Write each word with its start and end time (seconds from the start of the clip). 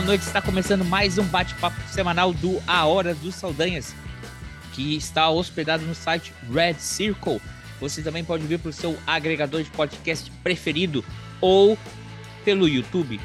Boa 0.00 0.06
noite. 0.06 0.22
Está 0.22 0.40
começando 0.40 0.82
mais 0.82 1.18
um 1.18 1.24
bate-papo 1.24 1.78
semanal 1.90 2.32
do 2.32 2.58
A 2.66 2.86
Hora 2.86 3.14
dos 3.14 3.34
Saldanhas, 3.34 3.94
que 4.72 4.96
está 4.96 5.28
hospedado 5.28 5.84
no 5.84 5.94
site 5.94 6.32
Red 6.50 6.76
Circle. 6.78 7.38
Você 7.78 8.00
também 8.00 8.24
pode 8.24 8.46
vir 8.46 8.58
para 8.58 8.70
o 8.70 8.72
seu 8.72 8.96
agregador 9.06 9.62
de 9.62 9.68
podcast 9.68 10.30
preferido 10.42 11.04
ou 11.38 11.76
pelo 12.46 12.66
YouTube. 12.66 13.20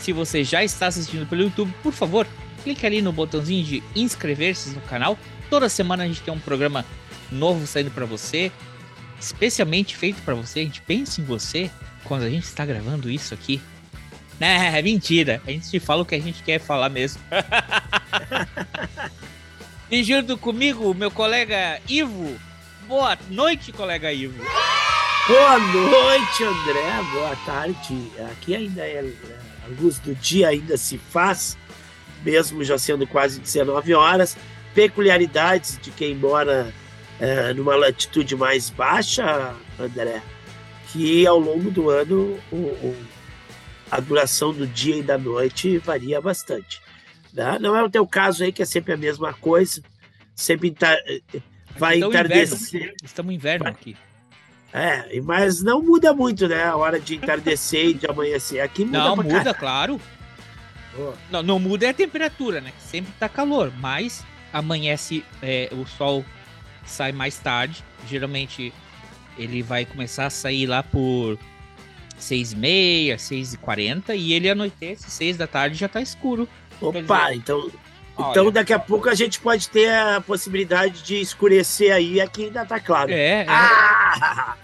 Se 0.00 0.12
você 0.12 0.42
já 0.42 0.64
está 0.64 0.88
assistindo 0.88 1.24
pelo 1.24 1.42
YouTube, 1.42 1.72
por 1.84 1.92
favor, 1.92 2.26
clique 2.64 2.84
ali 2.84 3.00
no 3.00 3.12
botãozinho 3.12 3.64
de 3.64 3.82
inscrever-se 3.94 4.70
no 4.70 4.80
canal. 4.80 5.16
Toda 5.48 5.68
semana 5.68 6.02
a 6.02 6.08
gente 6.08 6.22
tem 6.22 6.34
um 6.34 6.40
programa 6.40 6.84
novo 7.30 7.64
saindo 7.64 7.92
para 7.92 8.06
você, 8.06 8.50
especialmente 9.20 9.94
feito 9.94 10.20
para 10.22 10.34
você. 10.34 10.60
A 10.60 10.64
gente 10.64 10.82
pensa 10.82 11.20
em 11.20 11.24
você 11.24 11.70
quando 12.02 12.24
a 12.24 12.30
gente 12.30 12.44
está 12.44 12.66
gravando 12.66 13.08
isso 13.08 13.32
aqui. 13.32 13.60
É, 14.40 14.80
mentira. 14.82 15.40
A 15.46 15.50
gente 15.50 15.80
fala 15.80 16.02
o 16.02 16.06
que 16.06 16.14
a 16.14 16.20
gente 16.20 16.42
quer 16.42 16.60
falar 16.60 16.88
mesmo. 16.88 17.20
e 19.90 20.02
junto 20.04 20.36
comigo, 20.36 20.92
meu 20.94 21.10
colega 21.10 21.80
Ivo. 21.88 22.38
Boa 22.86 23.18
noite, 23.30 23.72
colega 23.72 24.12
Ivo. 24.12 24.42
Boa 25.26 25.58
noite, 25.58 26.44
André. 26.44 27.02
Boa 27.12 27.36
tarde. 27.44 28.10
Aqui 28.32 28.54
ainda 28.54 28.82
é 28.82 29.00
a 29.64 29.82
luz 29.82 29.98
do 29.98 30.14
dia 30.14 30.48
ainda 30.48 30.76
se 30.76 30.96
faz, 30.98 31.56
mesmo 32.24 32.62
já 32.64 32.78
sendo 32.78 33.06
quase 33.06 33.40
19 33.40 33.94
horas. 33.94 34.36
Peculiaridades 34.74 35.78
de 35.82 35.90
quem 35.90 36.14
mora 36.14 36.72
é, 37.20 37.52
numa 37.52 37.74
latitude 37.74 38.36
mais 38.36 38.70
baixa, 38.70 39.54
André, 39.78 40.22
que 40.92 41.26
ao 41.26 41.38
longo 41.38 41.70
do 41.70 41.90
ano 41.90 42.38
o, 42.52 42.56
o- 42.56 42.96
a 43.90 44.00
duração 44.00 44.52
do 44.52 44.66
dia 44.66 44.96
e 44.96 45.02
da 45.02 45.16
noite 45.18 45.78
varia 45.78 46.20
bastante. 46.20 46.80
né? 47.32 47.58
Não 47.60 47.76
é 47.76 47.82
o 47.82 47.90
teu 47.90 48.06
caso 48.06 48.42
aí, 48.44 48.52
que 48.52 48.62
é 48.62 48.64
sempre 48.64 48.92
a 48.92 48.96
mesma 48.96 49.32
coisa, 49.34 49.82
sempre 50.34 50.68
entar- 50.68 50.98
vai 51.76 51.98
Então, 51.98 52.08
entardecer. 52.10 52.94
Estamos 53.04 53.30
no 53.30 53.36
inverno 53.36 53.68
aqui. 53.68 53.96
É, 54.72 55.20
mas 55.22 55.62
não 55.62 55.82
muda 55.82 56.12
muito, 56.12 56.46
né? 56.48 56.64
A 56.64 56.76
hora 56.76 56.98
de 57.00 57.14
entardecer 57.16 57.86
e 57.86 57.94
de 57.94 58.06
amanhecer. 58.06 58.60
Aqui 58.60 58.84
muda 58.84 58.98
Não, 58.98 59.16
muda, 59.16 59.54
caralho. 59.54 59.54
claro. 59.58 60.00
Não, 61.30 61.42
não 61.42 61.58
muda 61.58 61.86
é 61.86 61.90
a 61.90 61.94
temperatura, 61.94 62.60
né? 62.60 62.72
Sempre 62.78 63.12
tá 63.18 63.28
calor, 63.28 63.72
mas 63.78 64.24
amanhece, 64.52 65.24
é, 65.40 65.68
o 65.72 65.86
sol 65.86 66.24
sai 66.84 67.12
mais 67.12 67.38
tarde. 67.38 67.84
Geralmente 68.08 68.72
ele 69.38 69.62
vai 69.62 69.84
começar 69.84 70.26
a 70.26 70.30
sair 70.30 70.66
lá 70.66 70.82
por 70.82 71.38
6 72.18 72.52
e 72.52 72.56
meia, 72.56 73.18
6 73.18 73.54
e 73.54 73.58
40 73.58 74.14
e 74.14 74.32
ele 74.32 74.48
anoitece, 74.50 75.10
6 75.10 75.36
da 75.36 75.46
tarde 75.46 75.76
já 75.76 75.88
tá 75.88 76.00
escuro. 76.00 76.48
Opa, 76.80 77.34
então, 77.34 77.70
Olha. 78.16 78.30
então 78.30 78.50
daqui 78.50 78.72
a 78.72 78.78
pouco 78.78 79.08
a 79.08 79.14
gente 79.14 79.40
pode 79.40 79.68
ter 79.68 79.90
a 79.92 80.20
possibilidade 80.20 81.02
de 81.02 81.20
escurecer 81.20 81.92
aí, 81.92 82.20
aqui 82.20 82.44
ainda 82.46 82.64
tá 82.66 82.78
claro. 82.80 83.10
É, 83.12 83.42
é. 83.42 83.46
Ah! 83.48 84.56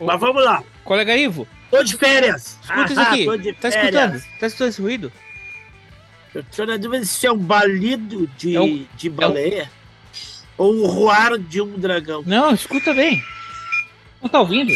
Mas 0.00 0.20
vamos 0.20 0.44
lá, 0.44 0.62
Colega 0.84 1.16
Ivo, 1.16 1.46
tô 1.70 1.82
de 1.84 1.96
férias. 1.96 2.58
escuta 2.62 2.92
isso 2.92 3.00
Ah, 3.00 3.12
aqui. 3.12 3.52
Tá 3.54 3.70
férias. 3.70 3.74
escutando? 4.14 4.38
Tá 4.40 4.46
escutando 4.46 4.68
esse 4.68 4.82
ruído? 4.82 5.12
Eu 6.34 6.42
tô 6.44 6.66
na 6.66 6.76
dúvida 6.76 7.04
se 7.04 7.26
é 7.26 7.32
um 7.32 7.38
balido 7.38 8.26
de, 8.36 8.56
É 8.56 8.60
um- 8.60 8.84
de 8.96 9.08
baleia 9.08 9.70
ou 10.58 10.74
o 10.82 10.86
roar 10.86 11.38
de 11.38 11.60
um 11.60 11.78
dragão. 11.78 12.24
Não, 12.26 12.52
escuta 12.52 12.92
bem. 12.92 13.22
Não 14.20 14.28
tá 14.28 14.40
ouvindo? 14.40 14.72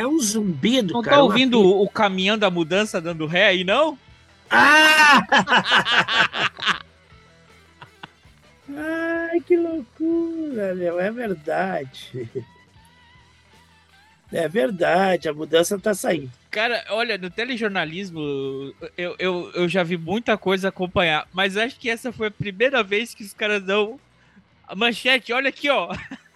É 0.00 0.06
um 0.06 0.18
zumbido, 0.18 0.94
Não 0.94 1.02
cara. 1.02 1.16
tá 1.16 1.22
uma 1.22 1.30
ouvindo 1.30 1.58
pi- 1.60 1.66
o 1.66 1.88
caminhão 1.88 2.38
da 2.38 2.50
mudança 2.50 3.00
dando 3.00 3.26
ré 3.26 3.48
aí, 3.48 3.64
não? 3.64 3.98
Ah! 4.50 6.80
Ai, 8.76 9.40
que 9.40 9.56
loucura, 9.56 10.74
meu. 10.74 11.00
É 11.00 11.10
verdade. 11.10 12.28
É 14.32 14.48
verdade, 14.48 15.28
a 15.28 15.34
mudança 15.34 15.76
tá 15.78 15.92
saindo. 15.92 16.30
Cara, 16.52 16.84
olha, 16.90 17.18
no 17.18 17.28
telejornalismo 17.30 18.20
eu, 18.96 19.16
eu, 19.18 19.50
eu 19.54 19.68
já 19.68 19.82
vi 19.82 19.96
muita 19.96 20.38
coisa 20.38 20.68
acompanhar, 20.68 21.26
mas 21.32 21.56
acho 21.56 21.76
que 21.78 21.90
essa 21.90 22.12
foi 22.12 22.28
a 22.28 22.32
primeira 22.32 22.82
vez 22.82 23.12
que 23.12 23.24
os 23.24 23.32
caras 23.32 23.62
dão 23.62 23.98
a 24.68 24.74
manchete. 24.76 25.32
Olha 25.32 25.48
aqui, 25.48 25.68
ó. 25.68 25.92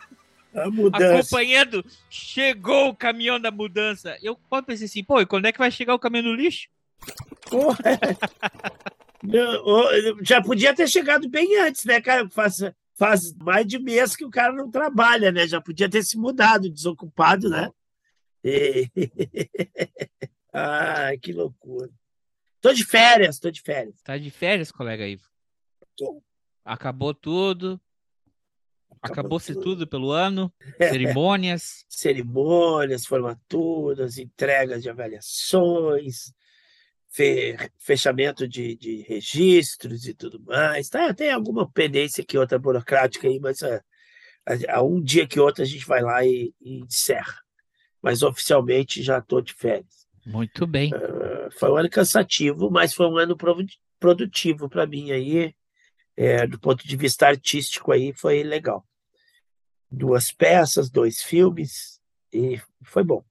acompanhando. 0.93 1.85
Chegou 2.11 2.89
o 2.89 2.97
caminhão 2.97 3.41
da 3.41 3.51
mudança. 3.51 4.17
Eu 4.23 4.37
pode 4.37 4.67
pensar 4.67 4.85
assim, 4.85 5.03
pô, 5.05 5.21
e 5.21 5.27
quando 5.27 5.47
é 5.47 5.53
que 5.53 5.59
vai 5.59 5.71
chegar 5.71 5.95
o 5.95 5.99
caminhão 5.99 6.27
no 6.27 6.35
lixo? 6.35 6.69
Porra. 7.51 7.79
Ô, 9.65 9.85
Já 10.23 10.43
podia 10.43 10.75
ter 10.75 10.89
chegado 10.89 11.29
bem 11.29 11.59
antes, 11.61 11.85
né, 11.85 12.01
cara? 12.01 12.29
Faz, 12.31 12.57
faz 12.95 13.33
mais 13.35 13.67
de 13.67 13.79
mês 13.79 14.15
que 14.15 14.25
o 14.25 14.31
cara 14.31 14.53
não 14.53 14.71
trabalha, 14.71 15.33
né? 15.33 15.47
Já 15.47 15.61
podia 15.61 15.89
ter 15.89 16.03
se 16.03 16.17
mudado, 16.19 16.71
desocupado, 16.71 17.49
né? 17.49 17.71
E- 18.43 18.89
Ai, 20.53 21.17
que 21.19 21.33
loucura. 21.33 21.91
Tô 22.61 22.73
de 22.73 22.85
férias, 22.85 23.39
tô 23.39 23.51
de 23.51 23.61
férias. 23.61 23.95
Tá 24.03 24.17
de 24.17 24.31
férias, 24.31 24.71
colega 24.71 25.07
Ivo. 25.07 25.29
Tô. 25.97 26.23
Acabou 26.65 27.13
tudo. 27.13 27.81
Acabou 29.05 29.21
Acabou-se 29.21 29.53
tudo. 29.55 29.63
tudo 29.63 29.87
pelo 29.87 30.11
ano. 30.11 30.53
Cerimônias. 30.79 31.85
cerimônias, 31.89 33.05
formaturas, 33.07 34.17
entregas 34.19 34.83
de 34.83 34.89
avaliações, 34.91 36.33
fe- 37.11 37.57
fechamento 37.79 38.49
de, 38.49 38.77
de 38.77 39.03
registros 39.03 40.07
e 40.07 40.15
tudo 40.15 40.43
mais. 40.45 40.89
Tá, 40.89 41.13
tem 41.13 41.31
alguma 41.31 41.71
pendência 41.71 42.25
que 42.25 42.39
outra 42.39 42.59
burocrática 42.59 43.29
aí, 43.29 43.39
mas 43.39 43.63
a, 43.63 43.77
a- 44.47 44.77
a 44.79 44.83
um 44.83 45.03
dia 45.03 45.27
que 45.27 45.39
outro 45.39 45.63
a 45.63 45.67
gente 45.67 45.87
vai 45.87 46.01
lá 46.03 46.25
e, 46.25 46.55
e 46.61 46.81
encerra. 46.81 47.37
Mas 48.03 48.23
oficialmente 48.23 49.03
já 49.03 49.19
estou 49.19 49.41
de 49.41 49.53
férias. 49.55 50.05
Muito 50.27 50.67
bem. 50.67 50.91
Foi 51.59 51.71
um 51.71 51.77
ano 51.77 51.91
cansativo, 51.91 52.71
mas 52.71 52.95
foi 52.95 53.07
um 53.07 53.19
ano 53.19 53.37
produtivo 54.01 54.69
para 54.69 54.87
mim 54.87 55.11
aí, 55.13 55.55
é, 56.17 56.47
do 56.47 56.59
ponto 56.59 56.87
de 56.87 56.97
vista 56.97 57.27
artístico 57.27 57.93
aí, 57.93 58.13
foi 58.15 58.43
legal. 58.43 58.85
Duas 59.97 60.33
peças, 60.33 60.91
dois 60.91 61.23
filmes, 61.23 62.01
e 62.33 62.61
foi 62.83 63.05
bom. 63.05 63.25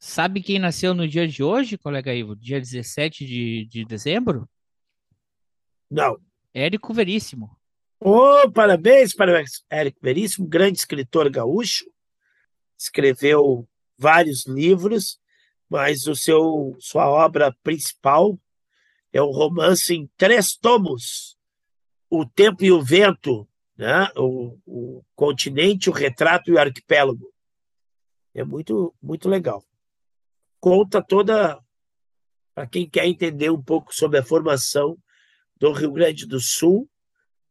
Sabe 0.00 0.42
quem 0.42 0.58
nasceu 0.58 0.94
no 0.94 1.06
dia 1.06 1.28
de 1.28 1.44
hoje, 1.44 1.78
colega 1.78 2.12
Ivo? 2.12 2.34
Dia 2.34 2.58
17 2.58 3.24
de, 3.24 3.66
de 3.66 3.84
dezembro? 3.84 4.48
Não. 5.88 6.18
Érico 6.52 6.92
Veríssimo. 6.92 7.56
Ô, 8.00 8.50
parabéns 8.50 9.14
para 9.14 9.32
o 9.32 9.44
Érico 9.70 10.00
Veríssimo, 10.02 10.48
grande 10.48 10.78
escritor 10.78 11.30
gaúcho. 11.30 11.84
Escreveu 12.76 13.68
vários 13.96 14.44
livros, 14.44 15.20
mas 15.70 16.08
o 16.08 16.16
seu 16.16 16.76
sua 16.80 17.08
obra 17.08 17.56
principal 17.62 18.36
é 19.12 19.22
o 19.22 19.30
romance 19.30 19.94
em 19.94 20.10
três 20.16 20.56
tomos, 20.56 21.38
O 22.10 22.26
Tempo 22.26 22.64
e 22.64 22.72
o 22.72 22.82
Vento, 22.82 23.48
né? 23.76 24.08
o, 24.16 24.58
o 24.66 25.04
Continente, 25.14 25.90
o 25.90 25.92
Retrato 25.92 26.50
e 26.50 26.54
o 26.54 26.58
Arquipélago. 26.58 27.32
É 28.34 28.44
muito, 28.44 28.94
muito 29.00 29.28
legal. 29.28 29.64
Conta 30.60 31.02
toda, 31.02 31.60
para 32.54 32.66
quem 32.66 32.88
quer 32.88 33.06
entender 33.06 33.50
um 33.50 33.62
pouco 33.62 33.94
sobre 33.94 34.18
a 34.18 34.24
formação 34.24 34.96
do 35.56 35.72
Rio 35.72 35.92
Grande 35.92 36.26
do 36.26 36.40
Sul, 36.40 36.88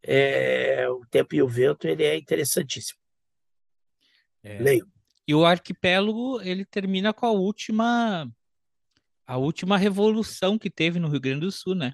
é, 0.03 0.89
o 0.89 1.05
tempo 1.05 1.35
e 1.35 1.41
o 1.41 1.47
vento 1.47 1.87
ele 1.87 2.03
é 2.03 2.17
interessantíssimo. 2.17 2.99
É. 4.43 4.59
Leio. 4.59 4.91
E 5.27 5.35
o 5.35 5.45
arquipélago, 5.45 6.41
ele 6.41 6.65
termina 6.65 7.13
com 7.13 7.25
a 7.25 7.31
última 7.31 8.27
A 9.25 9.37
última 9.37 9.77
revolução 9.77 10.57
que 10.57 10.69
teve 10.69 10.99
no 10.99 11.07
Rio 11.07 11.21
Grande 11.21 11.41
do 11.41 11.51
Sul, 11.51 11.75
né? 11.75 11.93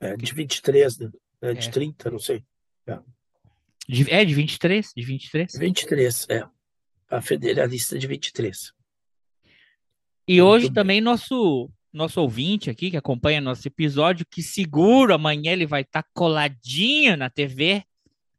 É, 0.00 0.16
de 0.16 0.34
23, 0.34 0.98
né? 0.98 1.10
É, 1.40 1.54
de 1.54 1.68
é. 1.68 1.70
30, 1.70 2.10
não 2.10 2.18
sei. 2.18 2.44
É. 2.86 2.98
De, 3.88 4.10
é, 4.10 4.24
de 4.24 4.34
23? 4.34 4.92
De 4.96 5.02
23? 5.02 5.58
23, 5.58 6.26
é. 6.30 6.44
A 7.10 7.20
federalista 7.20 7.98
de 7.98 8.06
23. 8.06 8.72
E 10.26 10.40
Muito 10.40 10.46
hoje 10.46 10.66
bem. 10.66 10.74
também 10.74 11.00
nosso 11.00 11.70
nosso 11.92 12.20
ouvinte 12.20 12.68
aqui 12.68 12.90
que 12.90 12.96
acompanha 12.96 13.40
nosso 13.40 13.68
episódio, 13.68 14.26
que 14.28 14.42
seguro 14.42 15.14
amanhã 15.14 15.52
ele 15.52 15.64
vai 15.64 15.82
estar 15.82 16.02
tá 16.02 16.08
coladinho 16.12 17.16
na 17.16 17.30
TV. 17.30 17.84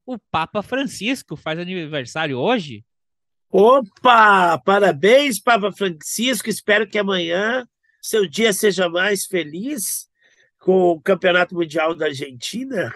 O 0.06 0.20
Papa 0.20 0.62
Francisco 0.62 1.38
faz 1.38 1.58
aniversário 1.58 2.38
hoje. 2.38 2.84
Opa! 3.50 4.58
Parabéns, 4.58 5.40
Papa 5.40 5.72
Francisco. 5.72 6.50
Espero 6.50 6.86
que 6.86 6.98
amanhã 6.98 7.66
seu 8.02 8.28
dia 8.28 8.52
seja 8.52 8.90
mais 8.90 9.26
feliz 9.26 10.10
com 10.66 10.90
o 10.90 11.00
Campeonato 11.00 11.54
Mundial 11.54 11.94
da 11.94 12.08
Argentina. 12.08 12.92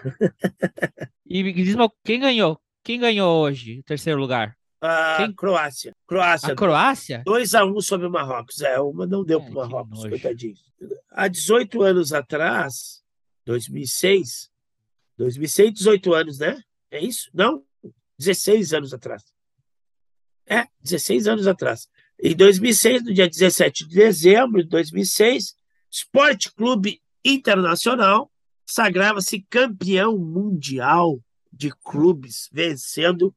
e 1.24 1.52
diz 1.52 1.76
quem 2.04 2.18
ganhou? 2.18 2.60
Quem 2.82 2.98
ganhou 2.98 3.40
hoje, 3.40 3.80
terceiro 3.84 4.18
lugar? 4.18 4.58
A 4.80 5.18
Quem? 5.18 5.32
Croácia. 5.32 5.94
Croácia. 6.04 6.52
A 6.52 6.56
Croácia? 6.56 7.22
2 7.24 7.54
a 7.54 7.64
1 7.64 7.76
um 7.76 7.80
sobre 7.80 8.08
o 8.08 8.10
Marrocos. 8.10 8.60
É, 8.60 8.80
uma 8.80 9.06
não 9.06 9.22
deu 9.22 9.38
é, 9.38 9.42
para 9.42 9.50
o 9.52 9.54
Marrocos, 9.54 10.00
coitadinho. 10.00 10.56
Há 11.12 11.28
18 11.28 11.80
anos 11.82 12.12
atrás, 12.12 13.04
2006, 13.46 14.50
2006, 15.16 15.74
18 15.74 16.14
anos, 16.14 16.38
né? 16.40 16.60
É 16.90 16.98
isso? 16.98 17.30
Não? 17.32 17.62
16 18.18 18.74
anos 18.74 18.92
atrás. 18.92 19.22
É, 20.44 20.66
16 20.80 21.28
anos 21.28 21.46
atrás. 21.46 21.86
Em 22.20 22.34
2006, 22.34 23.04
no 23.04 23.14
dia 23.14 23.28
17 23.28 23.86
de 23.86 23.94
dezembro 23.94 24.60
de 24.64 24.68
2006, 24.70 25.54
Esporte 25.88 26.52
Clube 26.52 27.00
Internacional 27.24 28.30
sagrava-se 28.66 29.44
campeão 29.50 30.16
mundial 30.16 31.20
de 31.52 31.70
clubes, 31.70 32.48
vencendo 32.52 33.34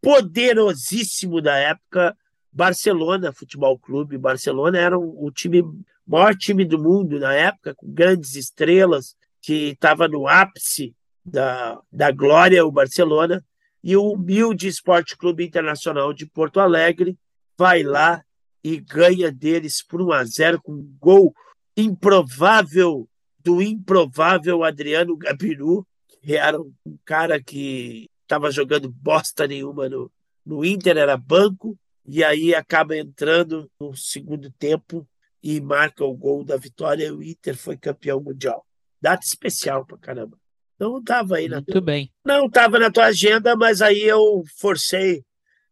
poderosíssimo 0.00 1.40
da 1.40 1.56
época, 1.56 2.16
Barcelona 2.52 3.32
Futebol 3.32 3.78
Clube. 3.78 4.18
Barcelona 4.18 4.78
era 4.78 4.98
o, 4.98 5.26
o 5.26 5.30
time 5.30 5.62
maior 6.06 6.34
time 6.34 6.64
do 6.64 6.78
mundo 6.78 7.18
na 7.18 7.34
época, 7.34 7.74
com 7.74 7.92
grandes 7.92 8.34
estrelas, 8.34 9.14
que 9.42 9.70
estava 9.70 10.08
no 10.08 10.26
ápice 10.26 10.94
da, 11.24 11.78
da 11.92 12.10
glória, 12.10 12.64
o 12.64 12.72
Barcelona, 12.72 13.44
e 13.84 13.96
o 13.96 14.12
humilde 14.12 14.66
Esporte 14.66 15.16
Clube 15.16 15.44
Internacional 15.44 16.12
de 16.12 16.26
Porto 16.26 16.60
Alegre 16.60 17.16
vai 17.56 17.82
lá 17.82 18.22
e 18.64 18.78
ganha 18.78 19.30
deles 19.30 19.82
por 19.82 20.00
1 20.00 20.12
a 20.12 20.24
0 20.24 20.62
com 20.62 20.72
um 20.72 20.96
gol 20.98 21.34
improvável 21.78 23.08
do 23.38 23.62
improvável 23.62 24.64
Adriano 24.64 25.16
Gabiru, 25.16 25.86
que 26.08 26.36
era 26.36 26.60
um 26.60 26.74
cara 27.04 27.40
que 27.42 28.10
estava 28.22 28.50
jogando 28.50 28.90
bosta 28.90 29.46
nenhuma 29.46 29.88
no, 29.88 30.10
no 30.44 30.64
Inter, 30.64 30.96
era 30.96 31.16
banco, 31.16 31.78
e 32.04 32.24
aí 32.24 32.54
acaba 32.54 32.96
entrando 32.96 33.70
no 33.80 33.96
segundo 33.96 34.50
tempo 34.50 35.08
e 35.42 35.60
marca 35.60 36.04
o 36.04 36.16
gol 36.16 36.44
da 36.44 36.56
vitória 36.56 37.06
e 37.06 37.12
o 37.12 37.22
Inter 37.22 37.56
foi 37.56 37.76
campeão 37.76 38.20
mundial. 38.20 38.66
Data 39.00 39.24
especial 39.24 39.86
pra 39.86 39.96
caramba. 39.96 40.36
Não 40.78 40.98
estava 40.98 41.36
aí 41.36 41.48
na 41.48 41.56
Muito 41.56 41.80
bem. 41.80 42.12
Não 42.24 42.46
estava 42.46 42.78
na 42.78 42.90
tua 42.90 43.06
agenda, 43.06 43.54
mas 43.56 43.80
aí 43.80 44.02
eu 44.02 44.42
forcei 44.58 45.24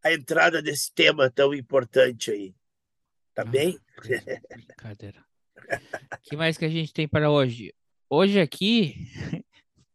a 0.02 0.12
entrada 0.12 0.62
desse 0.62 0.92
tema 0.94 1.30
tão 1.30 1.52
importante 1.52 2.30
aí. 2.30 2.54
Tá 3.34 3.42
ah, 3.42 3.44
bem? 3.44 3.78
Brincadeira. 3.98 5.26
O 5.56 6.28
que 6.28 6.36
mais 6.36 6.56
que 6.58 6.64
a 6.64 6.68
gente 6.68 6.92
tem 6.92 7.08
para 7.08 7.30
hoje? 7.30 7.72
Hoje 8.08 8.40
aqui 8.40 9.08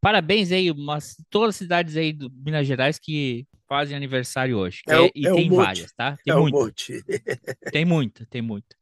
Parabéns 0.02 0.52
aí, 0.52 0.74
mas 0.74 1.16
todas 1.30 1.50
as 1.50 1.56
cidades 1.58 1.96
aí 1.96 2.12
do 2.12 2.28
Minas 2.32 2.66
Gerais 2.66 2.98
que 2.98 3.46
fazem 3.70 3.96
aniversário 3.96 4.58
hoje. 4.58 4.82
É, 4.90 5.12
e 5.14 5.28
é 5.28 5.32
tem 5.32 5.52
um 5.52 5.56
várias, 5.56 5.94
tá? 5.94 6.18
Tem 6.26 6.34
é 6.34 6.38
muita. 6.38 6.58
Um 6.58 6.72
tem 7.72 7.86
muita, 7.86 8.26
tem 8.26 8.42
muita. 8.42 8.76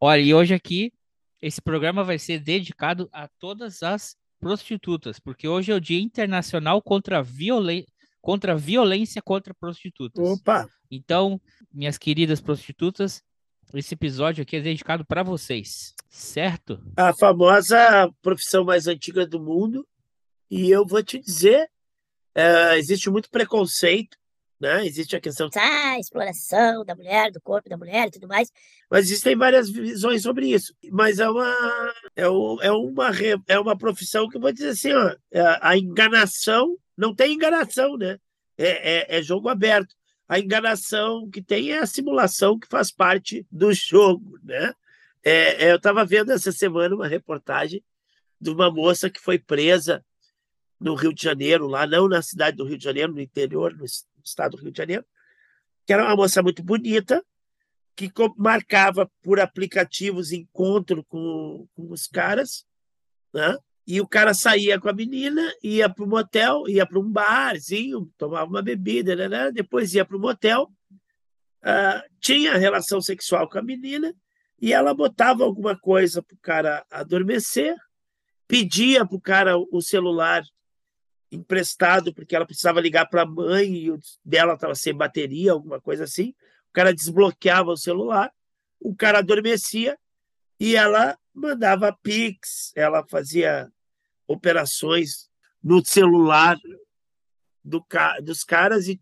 Olha, 0.00 0.20
e 0.20 0.34
hoje 0.34 0.54
aqui, 0.54 0.92
esse 1.40 1.62
programa 1.62 2.02
vai 2.02 2.18
ser 2.18 2.40
dedicado 2.40 3.08
a 3.12 3.28
todas 3.38 3.84
as 3.84 4.16
prostitutas, 4.40 5.20
porque 5.20 5.46
hoje 5.46 5.70
é 5.70 5.74
o 5.74 5.80
Dia 5.80 6.00
Internacional 6.00 6.82
contra 6.82 7.18
a, 7.18 7.22
violen 7.22 7.86
contra 8.20 8.54
a 8.54 8.56
Violência 8.56 9.22
contra 9.22 9.54
Prostitutas. 9.54 10.28
Opa! 10.28 10.68
Então, 10.90 11.40
minhas 11.72 11.96
queridas 11.96 12.40
prostitutas, 12.40 13.22
esse 13.74 13.94
episódio 13.94 14.42
aqui 14.42 14.56
é 14.56 14.60
dedicado 14.60 15.04
para 15.04 15.22
vocês, 15.22 15.94
certo? 16.08 16.80
A 16.96 17.12
famosa 17.14 18.10
profissão 18.22 18.64
mais 18.64 18.86
antiga 18.86 19.26
do 19.26 19.40
mundo, 19.40 19.86
e 20.50 20.70
eu 20.70 20.86
vou 20.86 21.02
te 21.02 21.18
dizer, 21.18 21.68
é, 22.34 22.78
existe 22.78 23.10
muito 23.10 23.30
preconceito, 23.30 24.16
né? 24.58 24.86
Existe 24.86 25.14
a 25.14 25.20
questão 25.20 25.48
da 25.48 25.60
ah, 25.60 25.98
exploração 25.98 26.84
da 26.84 26.94
mulher, 26.94 27.30
do 27.30 27.40
corpo 27.40 27.68
da 27.68 27.76
mulher 27.76 28.08
e 28.08 28.10
tudo 28.10 28.26
mais. 28.26 28.50
Mas 28.90 29.06
existem 29.06 29.36
várias 29.36 29.68
visões 29.68 30.22
sobre 30.22 30.48
isso. 30.48 30.74
Mas 30.90 31.18
é 31.18 31.28
uma 31.28 31.92
é, 32.14 32.28
o, 32.28 32.58
é 32.62 32.72
uma 32.72 33.10
é 33.46 33.58
uma 33.58 33.76
profissão 33.76 34.28
que 34.28 34.36
eu 34.36 34.40
vou 34.40 34.52
dizer 34.52 34.70
assim, 34.70 34.92
ó, 34.92 35.14
é, 35.30 35.58
a 35.60 35.76
enganação 35.76 36.76
não 36.96 37.14
tem 37.14 37.34
enganação, 37.34 37.96
né? 37.96 38.18
É, 38.56 39.16
é, 39.16 39.18
é 39.18 39.22
jogo 39.22 39.48
aberto. 39.48 39.94
A 40.28 40.38
enganação 40.38 41.30
que 41.30 41.40
tem 41.40 41.70
é 41.70 41.78
a 41.78 41.86
simulação 41.86 42.58
que 42.58 42.66
faz 42.66 42.90
parte 42.90 43.46
do 43.50 43.72
jogo, 43.72 44.38
né? 44.42 44.74
É, 45.22 45.66
é 45.66 45.72
eu 45.72 45.76
estava 45.76 46.04
vendo 46.04 46.32
essa 46.32 46.50
semana 46.52 46.94
uma 46.94 47.06
reportagem 47.06 47.82
de 48.40 48.50
uma 48.50 48.70
moça 48.70 49.08
que 49.08 49.20
foi 49.20 49.38
presa 49.38 50.04
no 50.78 50.94
Rio 50.94 51.12
de 51.12 51.22
Janeiro, 51.22 51.66
lá 51.66 51.86
não 51.86 52.08
na 52.08 52.20
cidade 52.20 52.56
do 52.56 52.64
Rio 52.64 52.76
de 52.76 52.84
Janeiro, 52.84 53.12
no 53.12 53.20
interior, 53.20 53.74
no 53.74 53.84
estado 54.24 54.56
do 54.56 54.62
Rio 54.62 54.72
de 54.72 54.78
Janeiro, 54.78 55.04
que 55.86 55.92
era 55.92 56.04
uma 56.04 56.16
moça 56.16 56.42
muito 56.42 56.62
bonita, 56.62 57.24
que 57.94 58.12
marcava 58.36 59.10
por 59.22 59.40
aplicativos 59.40 60.32
encontro 60.32 61.02
com, 61.04 61.66
com 61.74 61.90
os 61.90 62.06
caras, 62.06 62.66
né? 63.32 63.56
E 63.86 64.00
o 64.00 64.06
cara 64.06 64.34
saía 64.34 64.80
com 64.80 64.88
a 64.88 64.92
menina, 64.92 65.54
ia 65.62 65.88
para 65.88 66.04
o 66.04 66.08
motel, 66.08 66.68
ia 66.68 66.84
para 66.84 66.98
um 66.98 67.08
barzinho, 67.08 68.10
tomava 68.18 68.50
uma 68.50 68.60
bebida, 68.60 69.14
né? 69.14 69.28
né 69.28 69.52
depois 69.52 69.94
ia 69.94 70.04
para 70.04 70.16
o 70.16 70.20
motel, 70.20 70.72
uh, 71.62 72.02
tinha 72.20 72.56
relação 72.56 73.00
sexual 73.00 73.48
com 73.48 73.58
a 73.58 73.62
menina 73.62 74.12
e 74.60 74.72
ela 74.72 74.92
botava 74.92 75.44
alguma 75.44 75.78
coisa 75.78 76.20
para 76.20 76.34
o 76.34 76.38
cara 76.38 76.84
adormecer, 76.90 77.76
pedia 78.48 79.06
para 79.06 79.16
o 79.16 79.20
cara 79.20 79.56
o 79.56 79.80
celular 79.80 80.42
emprestado 81.30 82.12
porque 82.12 82.34
ela 82.34 82.46
precisava 82.46 82.80
ligar 82.80 83.06
para 83.06 83.22
a 83.22 83.26
mãe 83.26 83.72
e 83.72 83.90
o 83.90 84.00
dela 84.24 84.54
estava 84.54 84.74
sem 84.74 84.94
bateria, 84.94 85.52
alguma 85.52 85.80
coisa 85.80 86.04
assim. 86.04 86.34
O 86.70 86.72
cara 86.72 86.92
desbloqueava 86.92 87.70
o 87.70 87.76
celular, 87.76 88.32
o 88.80 88.96
cara 88.96 89.18
adormecia 89.18 89.96
e 90.58 90.74
ela 90.74 91.16
mandava 91.32 91.96
pix, 92.02 92.72
ela 92.74 93.06
fazia 93.08 93.70
operações 94.26 95.28
no 95.62 95.84
celular 95.84 96.56
do, 97.64 97.84
dos 98.22 98.44
caras 98.44 98.88
e 98.88 99.00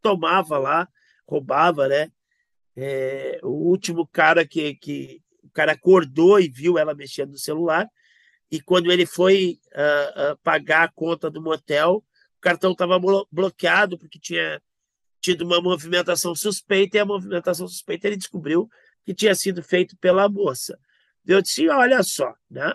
tomava 0.00 0.58
lá, 0.58 0.88
roubava, 1.26 1.88
né? 1.88 2.10
É, 2.74 3.38
o 3.42 3.68
último 3.68 4.06
cara 4.06 4.46
que, 4.46 4.74
que 4.76 5.22
o 5.42 5.50
cara 5.50 5.72
acordou 5.72 6.40
e 6.40 6.48
viu 6.48 6.78
ela 6.78 6.94
mexendo 6.94 7.32
no 7.32 7.38
celular 7.38 7.86
e 8.52 8.60
quando 8.60 8.92
ele 8.92 9.06
foi 9.06 9.58
uh, 9.74 10.32
uh, 10.32 10.38
pagar 10.42 10.84
a 10.84 10.92
conta 10.92 11.30
do 11.30 11.40
motel, 11.40 12.04
o 12.36 12.40
cartão 12.40 12.72
estava 12.72 13.00
bloqueado 13.30 13.96
porque 13.96 14.18
tinha 14.18 14.60
tido 15.22 15.40
uma 15.40 15.58
movimentação 15.58 16.34
suspeita 16.34 16.98
e 16.98 17.00
a 17.00 17.06
movimentação 17.06 17.66
suspeita 17.66 18.06
ele 18.08 18.18
descobriu 18.18 18.68
que 19.06 19.14
tinha 19.14 19.34
sido 19.34 19.62
feito 19.62 19.96
pela 19.96 20.28
moça. 20.28 20.78
Eu 21.26 21.40
disse, 21.40 21.66
olha 21.70 22.02
só, 22.02 22.34
né? 22.50 22.74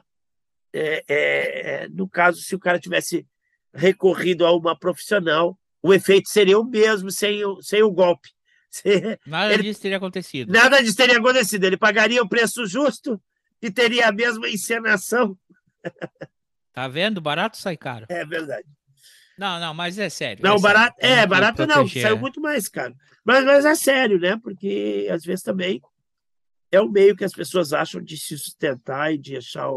É, 0.74 1.04
é, 1.08 1.84
é, 1.84 1.90
no 1.90 2.08
caso, 2.08 2.42
se 2.42 2.56
o 2.56 2.60
cara 2.60 2.80
tivesse 2.80 3.26
recorrido 3.74 4.46
a 4.46 4.56
uma 4.56 4.78
profissional, 4.78 5.58
o 5.82 5.94
efeito 5.94 6.30
seria 6.30 6.60
o 6.60 6.64
mesmo 6.64 7.12
sem 7.12 7.44
o, 7.46 7.62
sem 7.62 7.82
o 7.84 7.92
golpe. 7.92 8.30
Nada 9.26 9.54
ele, 9.54 9.64
disso 9.64 9.82
teria 9.82 9.98
acontecido. 9.98 10.52
Nada 10.52 10.82
disso 10.82 10.98
teria 10.98 11.18
acontecido. 11.18 11.64
Ele 11.64 11.78
pagaria 11.78 12.22
o 12.22 12.30
preço 12.30 12.66
justo 12.66 13.22
e 13.62 13.72
teria 13.72 14.08
a 14.08 14.12
mesma 14.12 14.50
encenação 14.50 15.38
Tá 16.74 16.88
vendo? 16.88 17.20
Barato 17.20 17.58
sai 17.58 17.76
caro. 17.76 18.06
É 18.08 18.24
verdade. 18.24 18.68
Não, 19.38 19.60
não, 19.60 19.74
mas 19.74 19.98
é 19.98 20.10
sério. 20.10 20.44
Não, 20.44 20.56
é 20.56 20.60
barato, 20.60 20.96
sério. 21.02 21.16
é, 21.16 21.28
barato 21.28 21.66
não, 21.66 21.88
saiu 21.88 22.18
muito 22.18 22.40
mais 22.40 22.68
caro. 22.68 22.96
Mas, 23.24 23.44
mas 23.46 23.66
é 23.66 23.74
sério, 23.76 24.20
né? 24.20 24.38
Porque 24.38 25.08
às 25.12 25.24
vezes 25.24 25.44
também 25.44 25.82
é 26.72 26.80
o 26.80 26.88
meio 26.88 27.16
que 27.16 27.24
as 27.24 27.34
pessoas 27.34 27.74
acham 27.74 28.02
de 28.02 28.18
se 28.18 28.38
sustentar 28.38 29.12
e 29.12 29.18
de 29.18 29.38
achar 29.38 29.72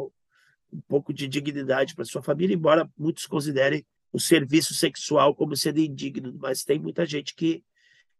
um 0.72 0.80
pouco 0.80 1.12
de 1.12 1.26
dignidade 1.26 1.94
para 1.94 2.04
sua 2.04 2.22
família, 2.22 2.54
embora 2.54 2.88
muitos 2.98 3.26
considerem 3.26 3.84
o 4.12 4.18
serviço 4.18 4.74
sexual 4.74 5.34
como 5.34 5.56
sendo 5.56 5.80
indigno, 5.80 6.34
mas 6.40 6.64
tem 6.64 6.78
muita 6.78 7.06
gente 7.06 7.34
que, 7.34 7.62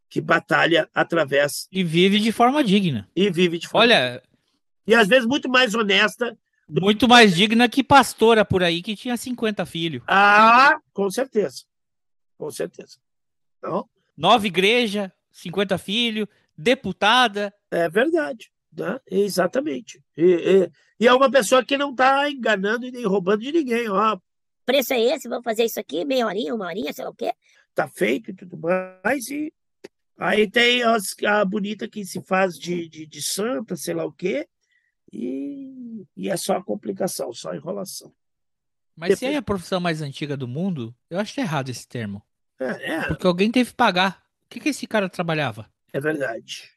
que 0.09 0.21
batalha 0.21 0.89
através. 0.95 1.69
E 1.71 1.83
vive 1.83 2.19
de 2.21 2.33
forma 2.33 2.63
digna. 2.63 3.09
E 3.15 3.31
vive 3.31 3.59
de 3.59 3.69
forma 3.69 3.85
Olha, 3.85 4.23
E 4.87 4.95
às 4.95 5.09
vezes 5.09 5.27
muito 5.27 5.49
mais 5.49 5.75
honesta. 5.75 6.37
Muito 6.69 7.09
mais 7.09 7.35
digna 7.35 7.69
que 7.69 7.83
pastora 7.83 8.45
por 8.45 8.63
aí 8.63 8.81
que 8.83 8.95
tinha 8.95 9.17
50 9.17 9.67
filhos. 9.67 10.03
Ah, 10.07 10.79
com 10.93 11.11
certeza. 11.11 11.65
Com 12.39 12.51
certeza. 12.51 12.99
Não? 13.61 13.89
Nova 14.17 14.47
igreja, 14.47 15.13
50 15.33 15.77
filhos, 15.79 16.29
deputada. 16.57 17.53
É 17.71 17.89
verdade. 17.89 18.53
Né? 18.73 19.01
Exatamente. 19.11 20.03
E, 20.17 20.23
e, 20.23 20.71
e, 21.01 21.07
é 21.09 21.13
uma 21.13 21.31
pessoa 21.31 21.65
que 21.65 21.77
não 21.77 21.91
está 21.91 22.31
enganando 22.31 22.87
e 22.87 22.93
nem 22.93 23.05
roubando 23.05 23.43
de 23.43 23.53
ninguém. 23.53 23.89
Ó. 23.89 24.19
preço 24.65 24.93
é 24.93 25.01
esse, 25.01 25.29
vamos 25.29 25.45
fazer 25.45 25.65
isso 25.65 25.81
aqui, 25.81 26.05
meia 26.05 26.27
horinha, 26.27 26.55
uma 26.55 26.67
horinha, 26.67 26.93
sei 26.93 27.05
lá 27.05 27.11
o 27.11 27.15
quê. 27.15 27.33
Tá 27.75 27.89
feito 27.89 28.31
e 28.31 28.35
tudo 28.35 28.57
mais. 28.57 29.29
E 29.29 29.53
aí 30.17 30.49
tem 30.49 30.83
as, 30.83 31.15
a 31.27 31.45
bonita 31.45 31.89
que 31.89 32.05
se 32.05 32.21
faz 32.23 32.57
de, 32.57 32.89
de, 32.89 33.07
de 33.07 33.23
santa, 33.23 33.77
sei 33.77 33.95
lá 33.95 34.05
o 34.05 34.13
quê. 34.13 34.49
E, 35.13 36.07
e 36.17 36.31
é 36.31 36.37
só 36.37 36.63
complicação, 36.63 37.33
só 37.33 37.53
enrolação. 37.55 38.13
Mas 38.95 39.11
Depois... 39.11 39.19
se 39.19 39.27
é 39.27 39.37
a 39.37 39.43
profissão 39.43 39.81
mais 39.81 40.03
antiga 40.03 40.37
do 40.37 40.47
mundo, 40.47 40.95
eu 41.09 41.19
acho 41.19 41.41
errado 41.41 41.71
esse 41.71 41.89
termo. 41.89 42.23
É, 42.61 42.93
é. 42.93 43.07
Porque 43.09 43.27
alguém 43.27 43.51
teve 43.51 43.71
que 43.71 43.77
pagar. 43.77 44.23
O 44.45 44.49
que, 44.49 44.61
que 44.61 44.69
esse 44.69 44.87
cara 44.87 45.09
trabalhava? 45.09 45.69
É 45.93 45.99
verdade. 45.99 46.71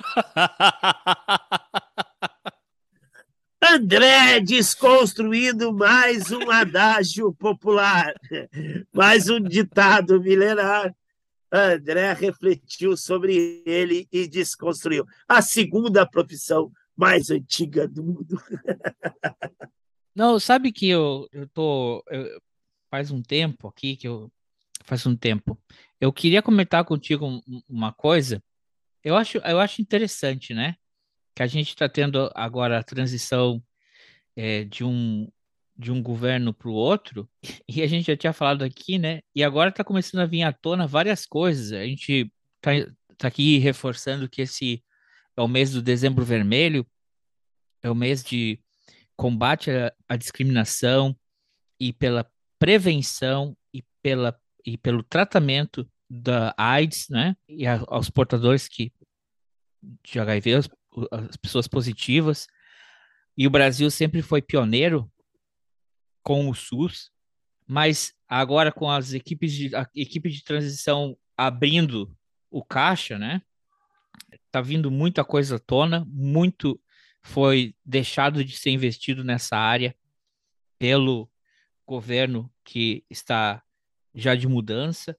André 3.62 4.40
desconstruindo 4.40 5.70
mais 5.72 6.32
um 6.32 6.50
adágio 6.50 7.32
popular, 7.32 8.12
mais 8.92 9.28
um 9.28 9.40
ditado 9.40 10.20
milenar. 10.20 10.92
André 11.52 12.12
refletiu 12.12 12.96
sobre 12.96 13.62
ele 13.66 14.08
e 14.10 14.26
desconstruiu 14.26 15.04
a 15.28 15.42
segunda 15.42 16.06
profissão 16.06 16.72
mais 16.96 17.30
antiga 17.30 17.86
do 17.86 18.02
mundo. 18.02 18.40
Não, 20.14 20.40
sabe 20.40 20.72
que 20.72 20.88
eu, 20.88 21.28
eu 21.32 21.46
tô. 21.48 22.02
Eu, 22.08 22.40
faz 22.90 23.10
um 23.10 23.22
tempo 23.22 23.68
aqui 23.68 23.96
que 23.96 24.08
eu. 24.08 24.30
Faz 24.84 25.06
um 25.06 25.14
tempo. 25.14 25.58
Eu 26.00 26.12
queria 26.12 26.42
comentar 26.42 26.84
contigo 26.84 27.40
uma 27.68 27.92
coisa 27.92 28.42
eu 29.04 29.16
acho, 29.16 29.38
eu 29.38 29.60
acho 29.60 29.82
interessante, 29.82 30.54
né? 30.54 30.76
Que 31.34 31.42
a 31.42 31.46
gente 31.46 31.68
está 31.68 31.88
tendo 31.88 32.30
agora 32.34 32.78
a 32.78 32.82
transição 32.82 33.62
é, 34.36 34.64
de 34.64 34.84
um 34.84 35.28
de 35.80 35.90
um 35.90 36.02
governo 36.02 36.52
para 36.52 36.68
o 36.68 36.74
outro, 36.74 37.28
e 37.66 37.82
a 37.82 37.86
gente 37.86 38.06
já 38.06 38.16
tinha 38.16 38.34
falado 38.34 38.62
aqui, 38.62 38.98
né? 38.98 39.22
E 39.34 39.42
agora 39.42 39.70
está 39.70 39.82
começando 39.82 40.20
a 40.20 40.26
vir 40.26 40.42
à 40.42 40.52
tona 40.52 40.86
várias 40.86 41.24
coisas. 41.24 41.72
A 41.72 41.86
gente 41.86 42.30
está 42.56 42.92
tá 43.16 43.28
aqui 43.28 43.58
reforçando 43.58 44.28
que 44.28 44.42
esse 44.42 44.84
é 45.36 45.40
o 45.40 45.48
mês 45.48 45.72
do 45.72 45.80
dezembro 45.80 46.22
vermelho, 46.22 46.86
é 47.82 47.90
o 47.90 47.94
mês 47.94 48.22
de 48.22 48.60
combate 49.16 49.70
à, 49.70 49.92
à 50.06 50.16
discriminação 50.16 51.16
e 51.78 51.94
pela 51.94 52.30
prevenção 52.58 53.56
e, 53.72 53.82
pela, 54.02 54.38
e 54.66 54.76
pelo 54.76 55.02
tratamento 55.02 55.90
da 56.10 56.52
AIDS, 56.56 57.08
né? 57.08 57.36
E 57.48 57.66
a, 57.66 57.82
aos 57.86 58.10
portadores 58.10 58.66
que, 58.66 58.92
de 60.02 60.18
HIV, 60.18 60.54
as, 60.54 60.68
as 61.12 61.36
pessoas 61.36 61.68
positivas. 61.68 62.48
E 63.36 63.46
o 63.46 63.50
Brasil 63.50 63.88
sempre 63.90 64.20
foi 64.20 64.42
pioneiro 64.42 65.10
com 66.22 66.48
o 66.48 66.54
SUS, 66.54 67.10
mas 67.66 68.12
agora 68.28 68.72
com 68.72 68.90
as 68.90 69.12
equipes 69.12 69.52
de 69.52 69.74
a 69.74 69.88
equipe 69.94 70.28
de 70.28 70.42
transição 70.42 71.16
abrindo 71.36 72.14
o 72.50 72.64
caixa, 72.64 73.16
né? 73.16 73.40
Tá 74.50 74.60
vindo 74.60 74.90
muita 74.90 75.24
coisa 75.24 75.56
à 75.56 75.58
tona, 75.58 76.04
muito 76.08 76.80
foi 77.22 77.74
deixado 77.84 78.44
de 78.44 78.56
ser 78.56 78.70
investido 78.70 79.22
nessa 79.22 79.56
área 79.56 79.94
pelo 80.78 81.30
governo 81.86 82.52
que 82.64 83.04
está 83.08 83.62
já 84.14 84.34
de 84.34 84.48
mudança. 84.48 85.16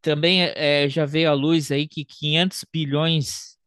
Também 0.00 0.42
é, 0.42 0.88
já 0.88 1.04
veio 1.04 1.30
à 1.30 1.34
luz 1.34 1.70
aí 1.70 1.88
que 1.88 2.04
500 2.04 2.64
bilhões 2.72 3.58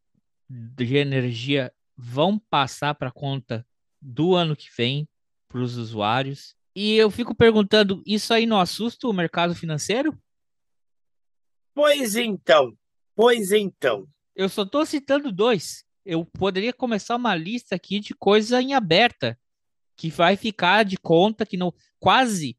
de 0.50 0.96
energia 0.96 1.74
vão 1.96 2.40
passar 2.40 2.96
para 2.96 3.10
a 3.10 3.14
conta 3.14 3.66
do 4.02 4.34
ano 4.36 4.56
que 4.56 4.70
vem 4.76 5.08
para 5.48 5.60
os 5.60 5.78
usuários. 5.78 6.56
E 6.76 6.96
eu 6.96 7.12
fico 7.12 7.36
perguntando, 7.36 8.02
isso 8.06 8.34
aí 8.34 8.46
não 8.46 8.60
assusta 8.60 9.08
o 9.08 9.14
mercado 9.14 9.54
financeiro? 9.54 10.18
Pois 11.74 12.16
então, 12.16 12.78
pois 13.16 13.52
então. 13.52 14.08
Eu 14.36 14.50
só 14.50 14.64
estou 14.64 14.86
citando 14.86 15.32
dois. 15.32 15.84
Eu 16.06 16.26
poderia 16.26 16.74
começar 16.74 17.16
uma 17.16 17.36
lista 17.36 17.76
aqui 17.76 18.00
de 18.00 18.14
coisa 18.14 18.62
em 18.62 18.74
aberta 18.74 19.38
que 19.96 20.10
vai 20.10 20.36
ficar 20.36 20.84
de 20.84 20.98
conta 20.98 21.46
que 21.46 21.58
não 21.58 21.74
quase, 22.00 22.58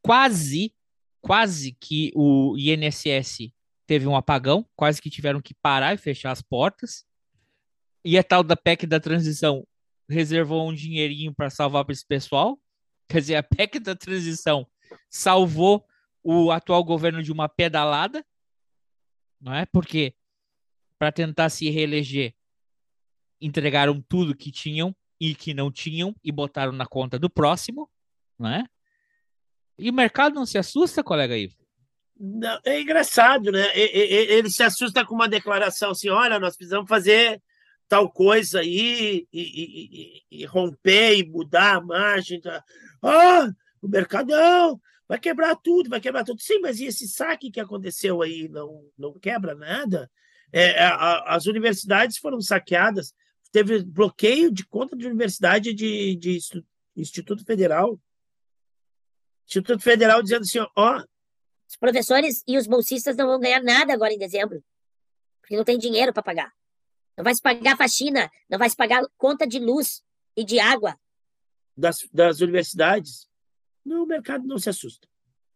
quase 0.00 0.72
quase 1.20 1.72
que 1.72 2.12
o 2.14 2.56
INSS 2.56 3.50
teve 3.86 4.06
um 4.06 4.16
apagão, 4.16 4.68
quase 4.76 5.00
que 5.00 5.10
tiveram 5.10 5.40
que 5.40 5.54
parar 5.54 5.94
e 5.94 5.98
fechar 5.98 6.30
as 6.30 6.42
portas. 6.42 7.06
E 8.04 8.18
a 8.18 8.22
tal 8.22 8.42
da 8.42 8.56
PEC 8.56 8.86
da 8.86 9.00
transição 9.00 9.66
reservou 10.08 10.68
um 10.68 10.74
dinheirinho 10.74 11.34
para 11.34 11.50
salvar 11.50 11.84
para 11.84 11.92
esse 11.92 12.06
pessoal. 12.06 12.58
Quer 13.08 13.20
dizer, 13.20 13.36
a 13.36 13.42
PEC 13.42 13.78
da 13.78 13.96
transição 13.96 14.66
salvou 15.10 15.86
o 16.22 16.50
atual 16.50 16.84
governo 16.84 17.22
de 17.22 17.32
uma 17.32 17.48
pedalada, 17.48 18.24
não 19.40 19.54
é? 19.54 19.64
Porque 19.66 20.14
para 20.98 21.12
tentar 21.12 21.48
se 21.48 21.70
reeleger, 21.70 22.34
entregaram 23.40 24.00
tudo 24.02 24.36
que 24.36 24.50
tinham 24.50 24.94
e 25.20 25.34
que 25.34 25.54
não 25.54 25.70
tinham 25.70 26.14
e 26.22 26.30
botaram 26.30 26.72
na 26.72 26.86
conta 26.86 27.18
do 27.18 27.30
próximo, 27.30 27.88
não 28.38 28.50
é? 28.50 28.64
E 29.78 29.90
o 29.90 29.94
mercado 29.94 30.34
não 30.34 30.44
se 30.44 30.58
assusta, 30.58 31.04
colega 31.04 31.36
Ivo? 31.36 31.54
Não, 32.18 32.58
é 32.64 32.80
engraçado, 32.80 33.52
né? 33.52 33.70
Ele 33.74 34.50
se 34.50 34.62
assusta 34.62 35.04
com 35.04 35.14
uma 35.14 35.28
declaração 35.28 35.92
assim: 35.92 36.08
olha, 36.08 36.38
nós 36.38 36.56
precisamos 36.56 36.88
fazer 36.88 37.40
tal 37.88 38.10
coisa 38.10 38.60
aí 38.60 39.26
e, 39.32 39.40
e, 39.40 40.22
e, 40.30 40.42
e 40.42 40.44
romper 40.44 41.16
e 41.16 41.28
mudar 41.28 41.76
a 41.76 41.80
margem. 41.80 42.40
Tá? 42.40 42.62
Ah, 43.02 43.48
o 43.80 43.88
mercado 43.88 44.28
não, 44.28 44.80
vai 45.06 45.18
quebrar 45.18 45.54
tudo, 45.56 45.88
vai 45.88 46.00
quebrar 46.00 46.24
tudo. 46.24 46.42
Sim, 46.42 46.60
mas 46.60 46.80
e 46.80 46.86
esse 46.86 47.06
saque 47.08 47.50
que 47.50 47.60
aconteceu 47.60 48.20
aí 48.20 48.48
não, 48.48 48.84
não 48.96 49.14
quebra 49.14 49.54
nada? 49.54 50.10
É, 50.52 50.82
a, 50.82 51.34
as 51.34 51.46
universidades 51.46 52.18
foram 52.18 52.40
saqueadas, 52.40 53.14
teve 53.52 53.84
bloqueio 53.84 54.50
de 54.50 54.66
conta 54.66 54.96
de 54.96 55.06
universidade 55.06 55.72
de, 55.72 56.16
de 56.16 56.38
Instituto 56.96 57.44
Federal. 57.44 57.98
Instituto 59.48 59.82
Federal 59.82 60.22
dizendo 60.22 60.42
assim, 60.42 60.58
ó. 60.76 61.02
Os 61.66 61.76
professores 61.76 62.42
e 62.46 62.58
os 62.58 62.66
bolsistas 62.66 63.16
não 63.16 63.26
vão 63.26 63.40
ganhar 63.40 63.62
nada 63.62 63.94
agora 63.94 64.12
em 64.12 64.18
dezembro, 64.18 64.62
porque 65.40 65.56
não 65.56 65.64
tem 65.64 65.78
dinheiro 65.78 66.12
para 66.12 66.22
pagar. 66.22 66.52
Não 67.16 67.24
vai 67.24 67.34
se 67.34 67.42
pagar 67.42 67.76
faxina, 67.76 68.30
não 68.48 68.58
vai 68.58 68.68
se 68.70 68.76
pagar 68.76 69.02
conta 69.16 69.46
de 69.46 69.58
luz 69.58 70.02
e 70.36 70.44
de 70.44 70.60
água. 70.60 70.98
Das, 71.76 72.06
das 72.12 72.40
universidades. 72.40 73.28
Não, 73.84 74.04
o 74.04 74.06
mercado 74.06 74.46
não 74.46 74.58
se 74.58 74.68
assusta. 74.68 75.08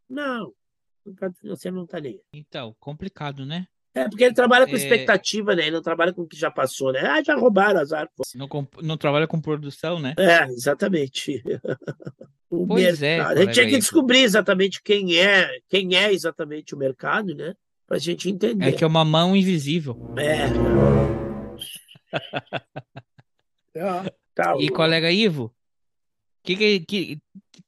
Não, 0.09 0.49
o 1.05 1.11
mercado 1.11 1.35
financeiro 1.35 1.77
não 1.77 1.85
está 1.85 2.01
nem. 2.01 2.21
Então, 2.33 2.75
complicado, 2.81 3.45
né? 3.45 3.69
É, 3.95 4.09
porque 4.09 4.25
ele 4.25 4.35
trabalha 4.35 4.67
com 4.67 4.73
é... 4.73 4.77
expectativa, 4.77 5.55
né? 5.55 5.63
Ele 5.63 5.77
não 5.77 5.83
trabalha 5.83 6.13
com 6.13 6.23
o 6.23 6.27
que 6.27 6.37
já 6.37 6.51
passou, 6.51 6.93
né? 6.93 7.01
Ah, 7.01 7.23
já 7.23 7.37
roubaram 7.37 7.81
as 7.81 7.93
árvores. 7.93 8.33
Não, 8.35 8.49
não 8.83 8.97
trabalha 8.97 9.27
com 9.27 9.41
produção, 9.41 9.99
né? 9.99 10.15
É, 10.19 10.45
exatamente. 10.45 11.43
o 12.49 12.67
pois 12.67 13.01
mercado. 13.01 13.39
é. 13.39 13.43
A 13.43 13.45
gente 13.45 13.55
tinha 13.55 13.69
que 13.69 13.79
descobrir 13.79 14.21
exatamente 14.21 14.83
quem 14.83 15.19
é, 15.19 15.51
quem 15.69 15.95
é 15.95 16.13
exatamente 16.13 16.75
o 16.75 16.79
mercado, 16.79 17.35
né? 17.35 17.55
Pra 17.87 17.99
gente 17.99 18.31
entender. 18.31 18.69
É 18.69 18.73
que 18.73 18.83
é 18.83 18.87
uma 18.87 19.05
mão 19.05 19.37
invisível. 19.37 20.15
É. 20.17 20.47
é 23.77 24.13
tá, 24.35 24.57
e 24.59 24.71
colega 24.71 25.11
Ivo, 25.11 25.55
que, 26.43 26.57
que, 26.57 26.81
que, 26.81 27.19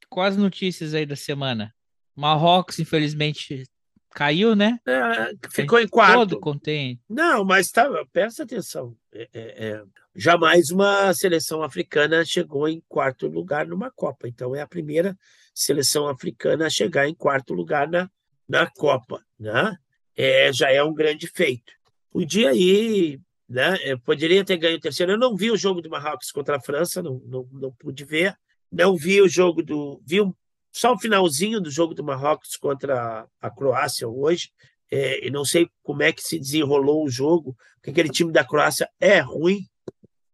quais 0.09 0.37
notícias 0.37 0.95
aí 0.95 1.05
da 1.05 1.17
semana? 1.17 1.75
Marrocos, 2.17 2.79
infelizmente, 2.79 3.67
caiu, 4.15 4.55
né? 4.55 4.79
É, 4.87 5.35
ficou 5.51 5.81
em 5.81 5.89
quarto. 5.89 6.21
Todo 6.21 6.41
contém. 6.41 7.01
Não, 7.09 7.45
mas 7.45 7.71
tá, 7.71 7.91
presta 8.13 8.45
atenção. 8.45 8.97
É, 9.13 9.29
é, 9.35 9.67
é, 9.67 9.83
jamais 10.15 10.71
uma 10.71 11.13
seleção 11.13 11.63
africana 11.63 12.25
chegou 12.25 12.69
em 12.69 12.81
quarto 12.89 13.27
lugar 13.27 13.67
numa 13.67 13.91
Copa. 13.91 14.29
Então 14.29 14.55
é 14.55 14.61
a 14.61 14.67
primeira 14.67 15.19
seleção 15.53 16.09
africana 16.09 16.67
a 16.67 16.71
chegar 16.71 17.09
em 17.09 17.15
quarto 17.15 17.53
lugar 17.53 17.89
na, 17.89 18.09
na 18.49 18.71
Copa. 18.71 19.21
Né? 19.39 19.77
É, 20.17 20.53
já 20.53 20.71
é 20.71 20.83
um 20.83 20.95
grande 20.95 21.27
feito. 21.27 21.73
Podia 22.11 22.55
ir, 22.55 23.21
né? 23.49 23.77
Eu 23.83 23.99
poderia 23.99 24.45
ter 24.45 24.57
ganho 24.57 24.77
o 24.77 24.81
terceiro. 24.81 25.13
Eu 25.13 25.19
não 25.19 25.37
vi 25.37 25.51
o 25.51 25.57
jogo 25.57 25.83
do 25.83 25.91
Marrocos 25.91 26.31
contra 26.31 26.57
a 26.57 26.61
França, 26.61 27.03
não, 27.03 27.21
não, 27.27 27.49
não 27.51 27.73
pude 27.73 28.05
ver. 28.05 28.37
Não 28.71 28.97
vi 28.97 29.21
o 29.21 29.29
jogo 29.29 29.63
do. 29.63 30.01
Vi 30.07 30.21
um 30.21 30.33
só 30.75 30.93
o 30.93 30.99
finalzinho 30.99 31.61
do 31.61 31.71
jogo 31.71 31.95
do 31.95 32.03
Marrocos 32.03 32.57
contra 32.57 33.29
a 33.41 33.51
Croácia 33.51 34.09
hoje. 34.09 34.51
É, 34.91 35.27
e 35.27 35.31
não 35.31 35.45
sei 35.45 35.69
como 35.83 36.03
é 36.03 36.13
que 36.13 36.21
se 36.21 36.39
desenrolou 36.39 37.05
o 37.05 37.09
jogo, 37.09 37.57
porque 37.77 37.91
aquele 37.91 38.09
time 38.09 38.33
da 38.33 38.45
Croácia 38.45 38.89
é 39.01 39.21
ruim, 39.21 39.67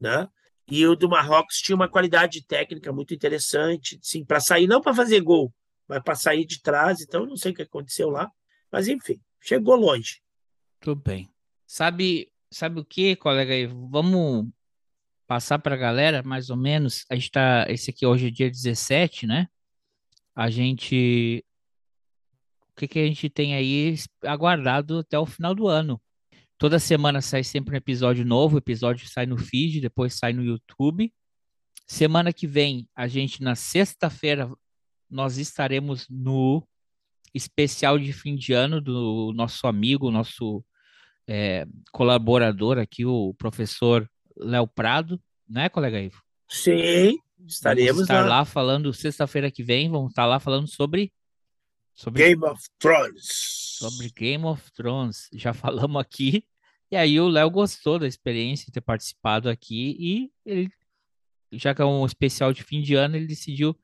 né? 0.00 0.28
E 0.68 0.86
o 0.86 0.96
do 0.96 1.08
Marrocos 1.08 1.58
tinha 1.58 1.76
uma 1.76 1.88
qualidade 1.88 2.44
técnica 2.46 2.92
muito 2.92 3.12
interessante, 3.12 3.98
sim, 4.02 4.24
para 4.24 4.40
sair, 4.40 4.66
não 4.66 4.80
para 4.80 4.94
fazer 4.94 5.20
gol, 5.20 5.52
mas 5.86 6.02
para 6.02 6.14
sair 6.14 6.46
de 6.46 6.60
trás. 6.62 7.00
Então, 7.00 7.26
não 7.26 7.36
sei 7.36 7.52
o 7.52 7.54
que 7.54 7.62
aconteceu 7.62 8.08
lá, 8.08 8.30
mas 8.72 8.88
enfim, 8.88 9.20
chegou 9.40 9.76
longe. 9.76 10.22
Tudo 10.80 11.00
bem. 11.02 11.28
Sabe, 11.66 12.30
sabe 12.50 12.80
o 12.80 12.84
que, 12.84 13.14
colega? 13.14 13.52
Vamos 13.90 14.48
passar 15.26 15.58
para 15.58 15.74
a 15.74 15.78
galera, 15.78 16.22
mais 16.22 16.48
ou 16.50 16.56
menos. 16.56 17.04
A 17.10 17.14
gente 17.14 17.30
tá, 17.30 17.66
esse 17.68 17.90
aqui 17.90 18.06
hoje 18.06 18.28
é 18.28 18.30
dia 18.30 18.50
17, 18.50 19.26
né? 19.26 19.48
A 20.40 20.48
gente 20.48 21.44
o 22.70 22.74
que, 22.80 22.88
que 22.88 22.98
a 22.98 23.06
gente 23.06 23.28
tem 23.28 23.54
aí 23.54 23.94
aguardado 24.24 25.00
até 25.00 25.18
o 25.18 25.26
final 25.26 25.54
do 25.54 25.68
ano. 25.68 26.00
Toda 26.56 26.78
semana 26.78 27.20
sai 27.20 27.44
sempre 27.44 27.74
um 27.74 27.76
episódio 27.76 28.24
novo, 28.24 28.54
o 28.54 28.58
episódio 28.58 29.06
sai 29.06 29.26
no 29.26 29.36
feed, 29.36 29.82
depois 29.82 30.14
sai 30.14 30.32
no 30.32 30.42
YouTube. 30.42 31.12
Semana 31.86 32.32
que 32.32 32.46
vem, 32.46 32.88
a 32.96 33.06
gente, 33.06 33.42
na 33.42 33.54
sexta-feira, 33.54 34.50
nós 35.10 35.36
estaremos 35.36 36.08
no 36.08 36.66
especial 37.34 37.98
de 37.98 38.10
fim 38.10 38.34
de 38.34 38.54
ano 38.54 38.80
do 38.80 39.34
nosso 39.34 39.66
amigo, 39.66 40.10
nosso 40.10 40.64
é, 41.28 41.66
colaborador 41.92 42.78
aqui, 42.78 43.04
o 43.04 43.34
professor 43.34 44.08
Léo 44.38 44.66
Prado, 44.66 45.20
né, 45.46 45.68
colega 45.68 46.00
Ivo? 46.00 46.22
Sim, 46.48 47.18
estaremos 47.46 47.92
vamos 47.92 48.02
estar 48.02 48.22
lá, 48.22 48.38
lá 48.38 48.44
falando 48.44 48.92
sexta-feira 48.92 49.50
que 49.50 49.62
vem, 49.62 49.90
vamos 49.90 50.10
estar 50.10 50.26
lá 50.26 50.38
falando 50.38 50.66
sobre 50.66 51.12
Sobre 52.00 52.22
Game 52.22 52.44
of 52.46 52.62
Thrones. 52.78 53.28
Sobre 53.78 54.10
Game 54.10 54.44
of 54.46 54.72
Thrones. 54.72 55.28
Já 55.34 55.52
falamos 55.52 56.00
aqui. 56.00 56.46
E 56.90 56.96
aí 56.96 57.20
o 57.20 57.28
Léo 57.28 57.50
gostou 57.50 57.98
da 57.98 58.06
experiência 58.06 58.64
de 58.66 58.72
ter 58.72 58.80
participado 58.80 59.50
aqui 59.50 59.96
e 60.00 60.32
ele, 60.44 60.70
já 61.52 61.74
que 61.74 61.82
é 61.82 61.84
um 61.84 62.06
especial 62.06 62.54
de 62.54 62.64
fim 62.64 62.80
de 62.80 62.94
ano, 62.94 63.16
ele 63.16 63.26
decidiu 63.26 63.78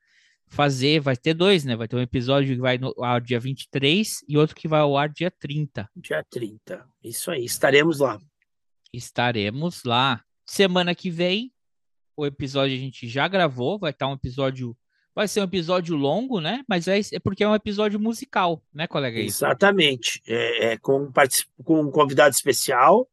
fazer, 0.47 0.99
vai 0.99 1.15
ter 1.15 1.35
dois, 1.35 1.65
né? 1.65 1.77
Vai 1.77 1.87
ter 1.87 1.97
um 1.97 2.01
episódio 2.01 2.55
que 2.55 2.61
vai 2.61 2.79
no 2.79 2.95
ar 3.05 3.21
dia 3.21 3.39
23 3.39 4.25
e 4.27 4.39
outro 4.39 4.57
que 4.57 4.67
vai 4.67 4.81
ao 4.81 4.97
ar 4.97 5.11
dia 5.11 5.31
30. 5.31 5.89
Dia 5.95 6.25
30. 6.31 6.89
Isso 7.05 7.31
aí, 7.31 7.45
estaremos 7.45 8.01
lá. 8.01 8.19
Estaremos 8.93 9.85
lá. 9.85 10.25
Semana 10.47 10.95
que 10.95 11.11
vem, 11.11 11.53
o 12.17 12.27
episódio 12.27 12.75
a 12.75 12.81
gente 12.81 13.07
já 13.07 13.29
gravou, 13.29 13.79
vai 13.79 13.91
estar 13.91 14.09
um 14.09 14.15
episódio 14.15 14.77
Vai 15.17 15.27
ser 15.27 15.41
um 15.41 15.45
episódio 15.45 15.97
longo, 15.97 16.43
né? 16.43 16.63
Mas 16.69 16.87
é, 16.87 16.99
é 16.99 17.19
porque 17.19 17.43
é 17.43 17.49
um 17.49 17.55
episódio 17.55 17.99
musical, 17.99 18.63
né, 18.71 18.87
colega? 18.87 19.19
Exatamente. 19.19 20.21
É, 20.29 20.73
é 20.73 20.77
com, 20.77 21.11
com 21.65 21.81
um 21.81 21.91
convidado 21.91 22.35
especial, 22.35 23.09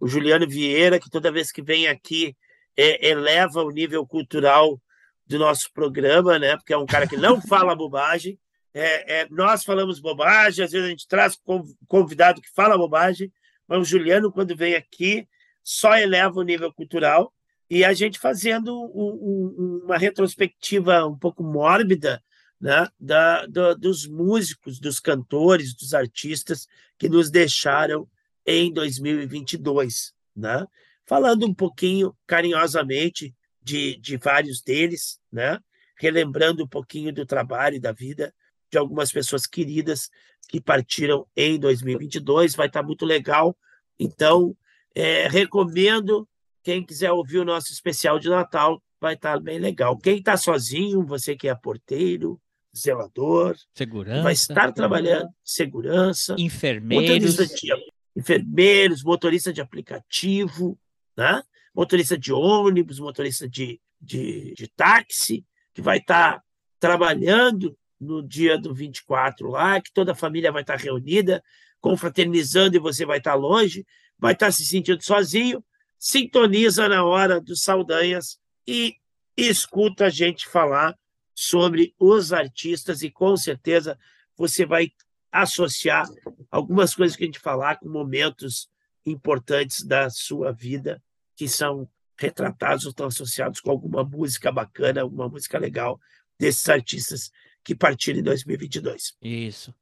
o 0.00 0.08
Juliano 0.08 0.48
Vieira, 0.48 0.98
que 0.98 1.08
toda 1.08 1.30
vez 1.30 1.52
que 1.52 1.62
vem 1.62 1.86
aqui 1.86 2.36
é, 2.76 3.08
eleva 3.08 3.62
o 3.62 3.70
nível 3.70 4.04
cultural 4.04 4.82
do 5.24 5.38
nosso 5.38 5.72
programa, 5.72 6.40
né? 6.40 6.56
Porque 6.56 6.72
é 6.72 6.76
um 6.76 6.86
cara 6.86 7.06
que 7.06 7.16
não 7.16 7.40
fala 7.46 7.76
bobagem. 7.76 8.36
É, 8.74 9.20
é, 9.20 9.28
nós 9.30 9.62
falamos 9.62 10.00
bobagem, 10.00 10.64
às 10.64 10.72
vezes 10.72 10.84
a 10.84 10.90
gente 10.90 11.06
traz 11.06 11.38
convidado 11.86 12.42
que 12.42 12.50
fala 12.52 12.76
bobagem, 12.76 13.32
mas 13.68 13.78
o 13.78 13.84
Juliano, 13.84 14.32
quando 14.32 14.56
vem 14.56 14.74
aqui, 14.74 15.28
só 15.62 15.96
eleva 15.96 16.40
o 16.40 16.42
nível 16.42 16.72
cultural 16.72 17.32
e 17.68 17.84
a 17.84 17.92
gente 17.92 18.18
fazendo 18.18 18.74
um, 18.94 19.54
um, 19.58 19.80
uma 19.84 19.96
retrospectiva 19.96 21.06
um 21.06 21.16
pouco 21.16 21.42
mórbida 21.42 22.22
né, 22.60 22.88
da, 22.98 23.46
do, 23.46 23.74
dos 23.74 24.06
músicos, 24.06 24.78
dos 24.78 25.00
cantores, 25.00 25.74
dos 25.74 25.94
artistas 25.94 26.66
que 26.98 27.08
nos 27.08 27.30
deixaram 27.30 28.08
em 28.46 28.72
2022, 28.72 30.14
né? 30.36 30.66
falando 31.06 31.46
um 31.46 31.54
pouquinho 31.54 32.14
carinhosamente 32.26 33.34
de, 33.62 33.96
de 33.96 34.16
vários 34.16 34.60
deles, 34.60 35.18
né? 35.32 35.58
relembrando 35.96 36.64
um 36.64 36.68
pouquinho 36.68 37.12
do 37.12 37.26
trabalho 37.26 37.76
e 37.76 37.80
da 37.80 37.92
vida 37.92 38.34
de 38.70 38.78
algumas 38.78 39.12
pessoas 39.12 39.46
queridas 39.46 40.10
que 40.48 40.60
partiram 40.60 41.26
em 41.36 41.58
2022. 41.58 42.54
Vai 42.54 42.66
estar 42.66 42.82
muito 42.82 43.06
legal. 43.06 43.56
Então, 43.98 44.56
é, 44.94 45.28
recomendo 45.28 46.28
quem 46.64 46.82
quiser 46.82 47.12
ouvir 47.12 47.38
o 47.38 47.44
nosso 47.44 47.70
especial 47.72 48.18
de 48.18 48.30
Natal, 48.30 48.82
vai 48.98 49.14
estar 49.14 49.38
bem 49.38 49.58
legal. 49.58 49.96
Quem 49.98 50.16
está 50.16 50.34
sozinho, 50.34 51.04
você 51.04 51.36
que 51.36 51.46
é 51.46 51.54
porteiro, 51.54 52.40
zelador, 52.76 53.54
segurança, 53.74 54.22
vai 54.22 54.32
estar 54.32 54.72
trabalhando, 54.72 55.28
segurança, 55.44 56.34
enfermeiros, 56.38 57.36
motorista 57.36 57.46
de, 57.46 57.92
enfermeiros, 58.16 59.04
motorista 59.04 59.52
de 59.52 59.60
aplicativo, 59.60 60.78
né? 61.14 61.42
motorista 61.74 62.16
de 62.16 62.32
ônibus, 62.32 62.98
motorista 62.98 63.46
de, 63.46 63.78
de, 64.00 64.54
de 64.54 64.66
táxi, 64.68 65.44
que 65.74 65.82
vai 65.82 65.98
estar 65.98 66.42
trabalhando 66.80 67.76
no 68.00 68.26
dia 68.26 68.56
do 68.56 68.74
24 68.74 69.50
lá, 69.50 69.80
que 69.80 69.92
toda 69.92 70.12
a 70.12 70.16
família 70.16 70.50
vai 70.50 70.62
estar 70.62 70.76
reunida, 70.76 71.42
confraternizando 71.78 72.76
e 72.76 72.80
você 72.80 73.04
vai 73.04 73.18
estar 73.18 73.34
longe, 73.34 73.84
vai 74.18 74.32
estar 74.32 74.50
se 74.50 74.64
sentindo 74.64 75.02
sozinho, 75.02 75.62
sintoniza 76.04 76.86
na 76.86 77.02
hora 77.02 77.40
dos 77.40 77.62
Saldanhas 77.62 78.38
e 78.68 78.96
escuta 79.34 80.04
a 80.04 80.10
gente 80.10 80.46
falar 80.46 80.98
sobre 81.34 81.94
os 81.98 82.30
artistas 82.30 83.00
e 83.00 83.10
com 83.10 83.34
certeza 83.38 83.98
você 84.36 84.66
vai 84.66 84.92
associar 85.32 86.06
algumas 86.50 86.94
coisas 86.94 87.16
que 87.16 87.24
a 87.24 87.26
gente 87.26 87.38
falar 87.38 87.76
com 87.76 87.88
momentos 87.88 88.68
importantes 89.06 89.82
da 89.82 90.10
sua 90.10 90.52
vida 90.52 91.02
que 91.34 91.48
são 91.48 91.88
retratados 92.18 92.84
ou 92.84 92.90
estão 92.90 93.06
associados 93.06 93.60
com 93.60 93.70
alguma 93.70 94.04
música 94.04 94.52
bacana, 94.52 95.00
alguma 95.00 95.30
música 95.30 95.58
legal 95.58 95.98
desses 96.38 96.68
artistas 96.68 97.32
que 97.64 97.74
partiram 97.74 98.20
em 98.20 98.24
2022. 98.24 99.16
Isso. 99.22 99.74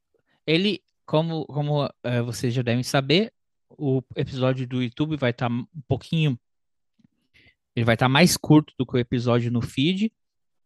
Ele, 0.47 0.81
como, 1.05 1.45
como 1.47 1.85
é, 2.01 2.21
vocês 2.21 2.53
já 2.53 2.61
devem 2.61 2.81
saber, 2.81 3.33
o 3.77 4.01
episódio 4.15 4.67
do 4.67 4.81
YouTube 4.81 5.17
vai 5.17 5.31
estar 5.31 5.49
tá 5.49 5.53
um 5.53 5.81
pouquinho. 5.87 6.39
Ele 7.75 7.85
vai 7.85 7.95
estar 7.95 8.05
tá 8.05 8.09
mais 8.09 8.37
curto 8.37 8.73
do 8.77 8.85
que 8.85 8.95
o 8.95 8.99
episódio 8.99 9.51
no 9.51 9.61
feed, 9.61 10.11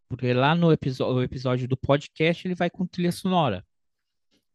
porque 0.10 0.34
lá 0.34 0.56
no 0.56 0.72
episódio, 0.72 1.22
episódio 1.22 1.68
do 1.68 1.78
podcast 1.78 2.48
ele 2.48 2.56
vai 2.56 2.70
com 2.70 2.86
trilha 2.86 3.12
sonora. 3.12 3.66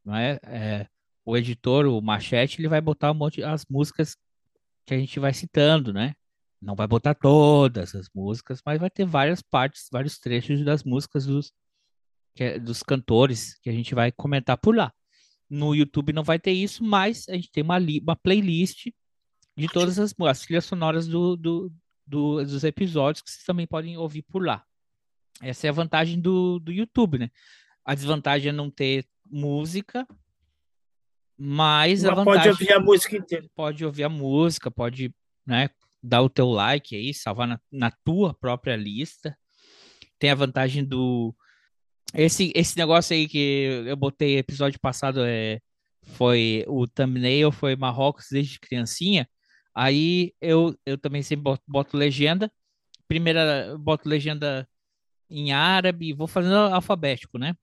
Não 0.04 0.16
é? 0.16 0.38
é? 0.44 0.88
o 1.24 1.36
editor, 1.36 1.86
o 1.86 2.00
Machete, 2.00 2.60
ele 2.60 2.68
vai 2.68 2.80
botar 2.80 3.12
um 3.12 3.14
monte 3.14 3.42
as 3.42 3.64
músicas 3.68 4.16
que 4.84 4.94
a 4.94 4.98
gente 4.98 5.18
vai 5.20 5.32
citando, 5.32 5.92
né? 5.92 6.14
Não 6.60 6.74
vai 6.74 6.86
botar 6.86 7.14
todas 7.14 7.94
as 7.94 8.08
músicas, 8.14 8.60
mas 8.64 8.80
vai 8.80 8.90
ter 8.90 9.04
várias 9.04 9.42
partes, 9.42 9.88
vários 9.90 10.18
trechos 10.18 10.64
das 10.64 10.84
músicas 10.84 11.26
dos, 11.26 11.52
que, 12.34 12.44
é, 12.44 12.58
dos 12.58 12.82
cantores 12.82 13.58
que 13.60 13.70
a 13.70 13.72
gente 13.72 13.94
vai 13.94 14.12
comentar 14.12 14.56
por 14.58 14.74
lá. 14.74 14.92
No 15.54 15.74
YouTube 15.74 16.14
não 16.14 16.24
vai 16.24 16.38
ter 16.38 16.52
isso, 16.52 16.82
mas 16.82 17.28
a 17.28 17.34
gente 17.34 17.52
tem 17.52 17.62
uma, 17.62 17.76
uma 17.76 18.16
playlist 18.16 18.86
de 19.54 19.68
todas 19.68 19.98
as, 19.98 20.14
as 20.18 20.40
trilhas 20.40 20.64
sonoras 20.64 21.06
do, 21.06 21.36
do, 21.36 21.70
do, 22.06 22.42
dos 22.42 22.64
episódios 22.64 23.22
que 23.22 23.30
vocês 23.30 23.44
também 23.44 23.66
podem 23.66 23.98
ouvir 23.98 24.22
por 24.22 24.42
lá. 24.42 24.64
Essa 25.42 25.66
é 25.66 25.70
a 25.70 25.74
vantagem 25.74 26.18
do, 26.18 26.58
do 26.58 26.72
YouTube, 26.72 27.18
né? 27.18 27.30
A 27.84 27.94
desvantagem 27.94 28.48
é 28.48 28.52
não 28.52 28.70
ter 28.70 29.06
música, 29.26 30.06
mas, 31.36 32.02
mas 32.02 32.04
a 32.06 32.14
vantagem... 32.14 32.24
Pode 32.24 32.48
ouvir 32.48 32.72
a 32.72 32.80
música 32.80 33.16
inteira. 33.18 33.50
Pode 33.54 33.84
ouvir 33.84 34.04
a 34.04 34.08
música, 34.08 34.70
pode 34.70 35.14
né, 35.44 35.68
dar 36.02 36.22
o 36.22 36.30
teu 36.30 36.48
like 36.48 36.96
aí, 36.96 37.12
salvar 37.12 37.46
na, 37.46 37.60
na 37.70 37.90
tua 37.90 38.32
própria 38.32 38.74
lista. 38.74 39.36
Tem 40.18 40.30
a 40.30 40.34
vantagem 40.34 40.82
do, 40.82 41.36
esse, 42.14 42.52
esse 42.54 42.76
negócio 42.76 43.14
aí 43.14 43.28
que 43.28 43.84
eu 43.86 43.96
botei 43.96 44.38
episódio 44.38 44.78
passado 44.80 45.24
é, 45.24 45.60
foi 46.02 46.64
o 46.68 46.86
thumbnail, 46.86 47.52
foi 47.52 47.76
Marrocos 47.76 48.26
desde 48.30 48.60
criancinha. 48.60 49.28
Aí 49.74 50.34
eu, 50.40 50.76
eu 50.86 50.98
também 50.98 51.22
sempre 51.22 51.44
boto, 51.44 51.62
boto 51.66 51.96
legenda. 51.96 52.52
Primeira, 53.08 53.76
boto 53.78 54.08
legenda 54.08 54.68
em 55.30 55.52
árabe, 55.52 56.12
vou 56.12 56.26
fazendo 56.26 56.54
alfabético, 56.56 57.38
né? 57.38 57.54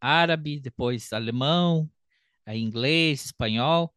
Árabe, 0.00 0.60
depois 0.60 1.12
alemão, 1.12 1.90
aí 2.46 2.60
inglês, 2.60 3.26
espanhol. 3.26 3.94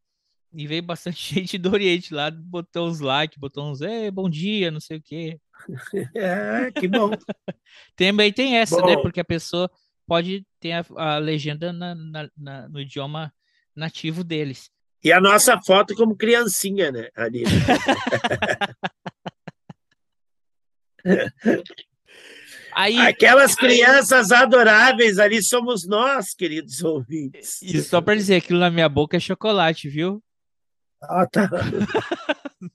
E 0.53 0.67
veio 0.67 0.81
bastante 0.81 1.17
gente 1.35 1.57
do 1.57 1.71
Oriente 1.71 2.13
lá, 2.13 2.31
botou 2.31 2.87
uns 2.87 2.99
likes, 2.99 3.37
botou 3.37 3.69
uns, 3.69 3.79
bom 4.13 4.29
dia, 4.29 4.71
não 4.71 4.79
sei 4.79 4.97
o 4.97 5.01
quê. 5.01 5.39
É, 6.15 6.71
que 6.71 6.87
bom. 6.87 7.09
Também 7.95 8.31
tem 8.31 8.57
essa, 8.57 8.75
né? 8.77 8.81
bom. 8.81 8.89
né? 8.89 8.97
Porque 8.97 9.19
a 9.19 9.25
pessoa 9.25 9.69
pode 10.05 10.45
ter 10.59 10.71
a, 10.71 10.85
a 10.95 11.17
legenda 11.17 11.73
na, 11.73 11.95
na, 11.95 12.29
na, 12.37 12.69
no 12.69 12.79
idioma 12.79 13.33
nativo 13.75 14.23
deles. 14.23 14.69
E 15.03 15.11
a 15.11 15.19
nossa 15.19 15.59
foto 15.61 15.95
como 15.95 16.15
criancinha, 16.15 16.91
né, 16.91 17.09
ali. 17.15 17.43
Aí, 22.73 22.97
Aquelas 22.99 23.55
crianças 23.55 24.31
adoráveis 24.31 25.17
ali 25.17 25.41
somos 25.41 25.87
nós, 25.87 26.35
queridos 26.35 26.83
ouvintes. 26.83 27.61
E 27.63 27.81
só 27.81 28.01
para 28.01 28.15
dizer, 28.15 28.35
aquilo 28.35 28.59
na 28.59 28.69
minha 28.69 28.87
boca 28.87 29.17
é 29.17 29.19
chocolate, 29.19 29.89
viu? 29.89 30.23
Ah, 31.01 31.27
tá. 31.27 31.49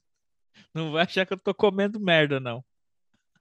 Não 0.73 0.91
vai 0.91 1.03
achar 1.03 1.25
que 1.25 1.33
eu 1.33 1.37
tô 1.37 1.53
comendo 1.53 1.99
merda, 1.99 2.39
não. 2.39 2.65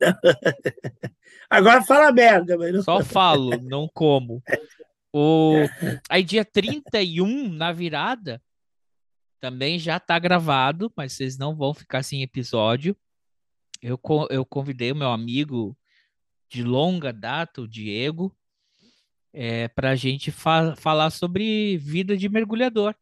Agora 1.48 1.82
fala 1.82 2.12
merda, 2.12 2.58
mas 2.58 2.74
não... 2.74 2.82
Só 2.82 3.02
falo, 3.02 3.56
não 3.62 3.88
como. 3.88 4.42
O... 5.12 5.54
Aí, 6.10 6.22
dia 6.22 6.44
31, 6.44 7.48
na 7.48 7.72
virada, 7.72 8.42
também 9.40 9.78
já 9.78 9.98
tá 9.98 10.18
gravado, 10.18 10.92
mas 10.96 11.14
vocês 11.14 11.38
não 11.38 11.56
vão 11.56 11.72
ficar 11.72 12.02
sem 12.02 12.22
episódio. 12.22 12.96
Eu, 13.80 13.98
eu 14.30 14.44
convidei 14.44 14.92
o 14.92 14.96
meu 14.96 15.10
amigo 15.10 15.76
de 16.48 16.62
longa 16.62 17.12
data, 17.12 17.62
o 17.62 17.68
Diego, 17.68 18.34
é, 19.32 19.68
para 19.68 19.90
a 19.90 19.96
gente 19.96 20.30
fa 20.30 20.76
falar 20.76 21.10
sobre 21.10 21.78
vida 21.78 22.16
de 22.16 22.28
mergulhador. 22.28 22.94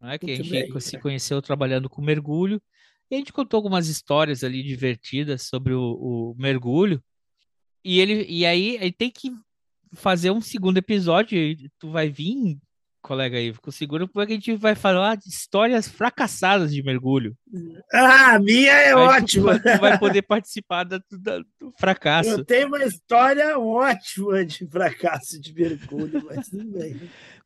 Não 0.00 0.10
é? 0.10 0.18
Que 0.18 0.26
Muito 0.26 0.40
a 0.40 0.44
gente 0.44 0.72
bem, 0.72 0.80
se 0.80 0.98
conheceu 0.98 1.42
trabalhando 1.42 1.88
com 1.88 2.02
mergulho. 2.02 2.62
E 3.10 3.14
a 3.14 3.18
gente 3.18 3.32
contou 3.32 3.58
algumas 3.58 3.88
histórias 3.88 4.44
ali 4.44 4.62
divertidas 4.62 5.42
sobre 5.42 5.72
o, 5.72 5.80
o 5.80 6.34
mergulho. 6.38 7.02
E 7.84 8.00
ele 8.00 8.26
e 8.28 8.44
aí 8.44 8.76
ele 8.76 8.92
tem 8.92 9.10
que 9.10 9.32
fazer 9.94 10.30
um 10.30 10.40
segundo 10.40 10.76
episódio. 10.76 11.38
Tu 11.78 11.90
vai 11.90 12.08
vir 12.08 12.58
colega 13.08 13.38
aí, 13.38 13.50
ficou 13.54 13.72
seguro, 13.72 14.06
porque 14.06 14.32
a 14.32 14.34
gente 14.34 14.54
vai 14.54 14.74
falar 14.74 15.16
de 15.16 15.30
histórias 15.30 15.88
fracassadas 15.88 16.74
de 16.74 16.82
mergulho. 16.82 17.34
Ah, 17.90 18.34
a 18.34 18.38
minha 18.38 18.70
é 18.70 18.94
ótima. 18.94 19.58
Tu 19.58 19.80
vai 19.80 19.98
poder 19.98 20.20
participar 20.28 20.84
do, 20.84 21.02
do, 21.10 21.72
fracasso. 21.80 22.28
Eu 22.28 22.44
tenho 22.44 22.68
uma 22.68 22.84
história 22.84 23.58
ótima 23.58 24.44
de 24.44 24.66
fracasso 24.66 25.40
de 25.40 25.54
mergulho, 25.54 26.22
mas 26.28 26.50
tudo 26.50 26.66
bem. 26.66 27.00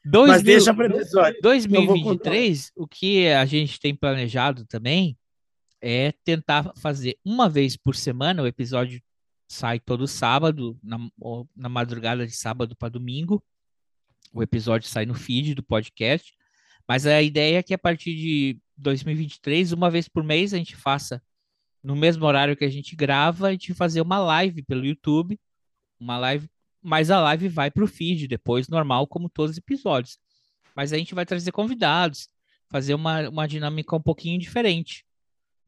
Dois 0.05 0.33
mas 0.33 0.43
mil, 0.43 0.53
deixa 0.53 0.75
para 0.75 0.87
episódio. 0.87 1.41
2023, 1.41 2.73
o 2.75 2.89
que 2.89 3.29
a 3.29 3.45
gente 3.45 3.79
tem 3.79 3.95
planejado 3.95 4.67
também 4.67 5.17
é 5.81 6.13
tentar 6.25 6.73
fazer 6.77 7.17
uma 7.25 7.49
vez 7.49 7.77
por 7.77 7.95
semana, 7.95 8.43
o 8.43 8.49
episódio 8.49 9.01
sai 9.49 9.79
todo 9.79 10.09
sábado, 10.09 10.77
na, 10.83 10.99
na 11.55 11.69
madrugada 11.69 12.27
de 12.27 12.35
sábado 12.35 12.75
para 12.75 12.89
domingo 12.89 13.41
o 14.33 14.43
episódio 14.43 14.89
sai 14.89 15.07
no 15.07 15.15
feed 15.15 15.55
do 15.55 15.63
podcast. 15.63 16.35
Mas 16.89 17.07
a 17.07 17.23
ideia 17.23 17.59
é 17.59 17.63
que 17.63 17.75
a 17.75 17.79
partir 17.79 18.15
de 18.15 18.59
2023, 18.77 19.73
uma 19.73 19.91
vez 19.91 20.09
por 20.09 20.25
mês, 20.25 20.53
a 20.53 20.59
gente 20.59 20.75
faça 20.75 21.23
no 21.83 21.97
mesmo 21.97 22.25
horário 22.25 22.57
que 22.57 22.65
a 22.65 22.71
gente 22.71 22.95
grava, 22.95 23.49
a 23.49 23.53
gente 23.53 23.75
fazer 23.75 24.01
uma 24.01 24.19
live 24.19 24.63
pelo 24.63 24.85
YouTube, 24.85 25.39
uma 25.99 26.17
live, 26.19 26.49
mas 26.81 27.11
a 27.11 27.21
live 27.21 27.49
vai 27.49 27.71
para 27.71 27.85
o 27.85 27.89
feed 27.89 28.29
depois, 28.29 28.69
normal, 28.69 29.07
como 29.07 29.29
todos 29.29 29.53
os 29.53 29.59
episódios. 29.59 30.19
Mas 30.75 30.93
a 30.93 30.99
gente 30.99 31.15
vai 31.15 31.27
trazer 31.27 31.53
convidados, 31.53 32.29
fazer 32.69 32.95
uma, 32.95 33.29
uma 33.29 33.47
dinâmica 33.47 33.95
um 33.95 34.03
pouquinho 34.03 34.39
diferente. 34.39 35.05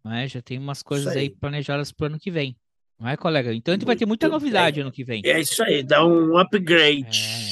Né? 0.05 0.29
Já 0.29 0.40
tem 0.40 0.59
umas 0.59 0.83
coisas 0.83 1.09
aí. 1.09 1.18
aí. 1.18 1.31
planejadas 1.31 1.92
para 1.92 2.05
o 2.05 2.07
ano 2.07 2.18
que 2.18 2.31
vem. 2.31 2.57
Não 2.98 3.09
é, 3.09 3.16
colega? 3.16 3.53
Então 3.53 3.72
a 3.72 3.77
gente 3.77 3.87
vai 3.87 3.96
ter 3.96 4.07
muita 4.07 4.29
novidade 4.29 4.77
bem. 4.77 4.83
ano 4.83 4.92
que 4.92 5.05
vem. 5.05 5.20
É 5.24 5.40
isso 5.40 5.62
aí, 5.62 5.83
dá 5.83 6.05
um 6.07 6.38
upgrade. 6.38 7.20
É. 7.20 7.43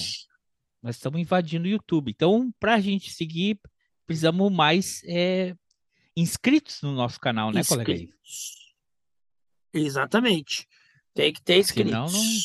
Nós 0.83 0.97
estamos 0.97 1.21
invadindo 1.21 1.67
o 1.67 1.71
YouTube. 1.71 2.11
Então, 2.11 2.53
para 2.59 2.75
a 2.75 2.81
gente 2.81 3.13
seguir, 3.13 3.59
precisamos 4.07 4.51
mais 4.51 5.03
é, 5.07 5.55
inscritos 6.17 6.83
no 6.83 6.93
nosso 6.93 7.21
canal, 7.21 7.53
né, 7.53 7.61
inscritos. 7.61 7.85
colega? 7.85 8.13
Exatamente. 9.73 10.67
Tem 11.15 11.33
que 11.33 11.43
ter 11.43 11.59
inscritos. 11.59 11.93
Senão 11.93 12.07
não, 12.07 12.41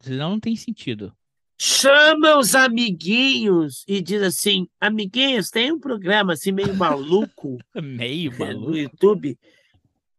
senão 0.00 0.30
não 0.30 0.40
tem 0.40 0.54
sentido. 0.54 1.14
Chama 1.58 2.38
os 2.38 2.54
amiguinhos 2.54 3.84
e 3.86 4.00
diz 4.00 4.22
assim: 4.22 4.66
amiguinhos, 4.80 5.50
tem 5.50 5.72
um 5.72 5.78
programa 5.78 6.32
assim 6.32 6.52
meio 6.52 6.74
maluco. 6.74 7.58
meio 7.74 8.38
maluco. 8.38 8.70
No 8.70 8.78
YouTube 8.78 9.38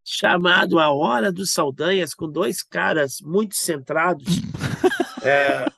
chamado 0.03 0.79
A 0.79 0.91
Hora 0.91 1.31
dos 1.31 1.51
Saldanhas, 1.51 2.13
com 2.13 2.29
dois 2.29 2.61
caras 2.61 3.21
muito 3.21 3.55
centrados. 3.55 4.27
é, 5.23 5.70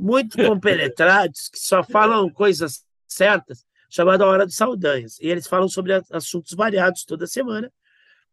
muito 0.00 0.38
compenetrados, 0.38 1.48
que 1.50 1.58
só 1.58 1.84
falam 1.84 2.30
coisas 2.30 2.84
certas, 3.06 3.66
chamada 3.90 4.26
Hora 4.26 4.46
dos 4.46 4.54
Saldanhas. 4.54 5.18
E 5.20 5.26
eles 5.26 5.46
falam 5.46 5.68
sobre 5.68 5.92
assuntos 6.10 6.54
variados 6.54 7.04
toda 7.04 7.26
semana. 7.26 7.70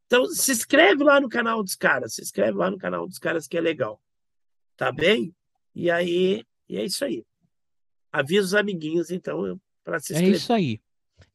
Então, 0.06 0.26
se 0.28 0.54
inscreve 0.54 1.04
lá 1.04 1.20
no 1.20 1.28
canal 1.28 1.62
dos 1.62 1.76
caras, 1.76 2.16
se 2.16 2.22
inscreve 2.22 2.58
lá 2.58 2.72
no 2.72 2.78
canal 2.78 3.06
dos 3.06 3.20
caras 3.20 3.48
que 3.48 3.58
é 3.58 3.62
legal. 3.62 4.02
Tá 4.78 4.92
bem? 4.92 5.36
E 5.76 5.92
aí, 5.92 6.46
e 6.70 6.78
é 6.78 6.86
isso 6.86 7.04
aí. 7.04 7.26
Avisa 8.12 8.46
os 8.46 8.56
amiguinhos, 8.56 9.12
então, 9.12 9.60
para 9.84 10.00
se 10.00 10.14
é 10.14 10.16
inscrever. 10.16 10.36
É 10.36 10.38
isso 10.38 10.54
aí. 10.54 10.82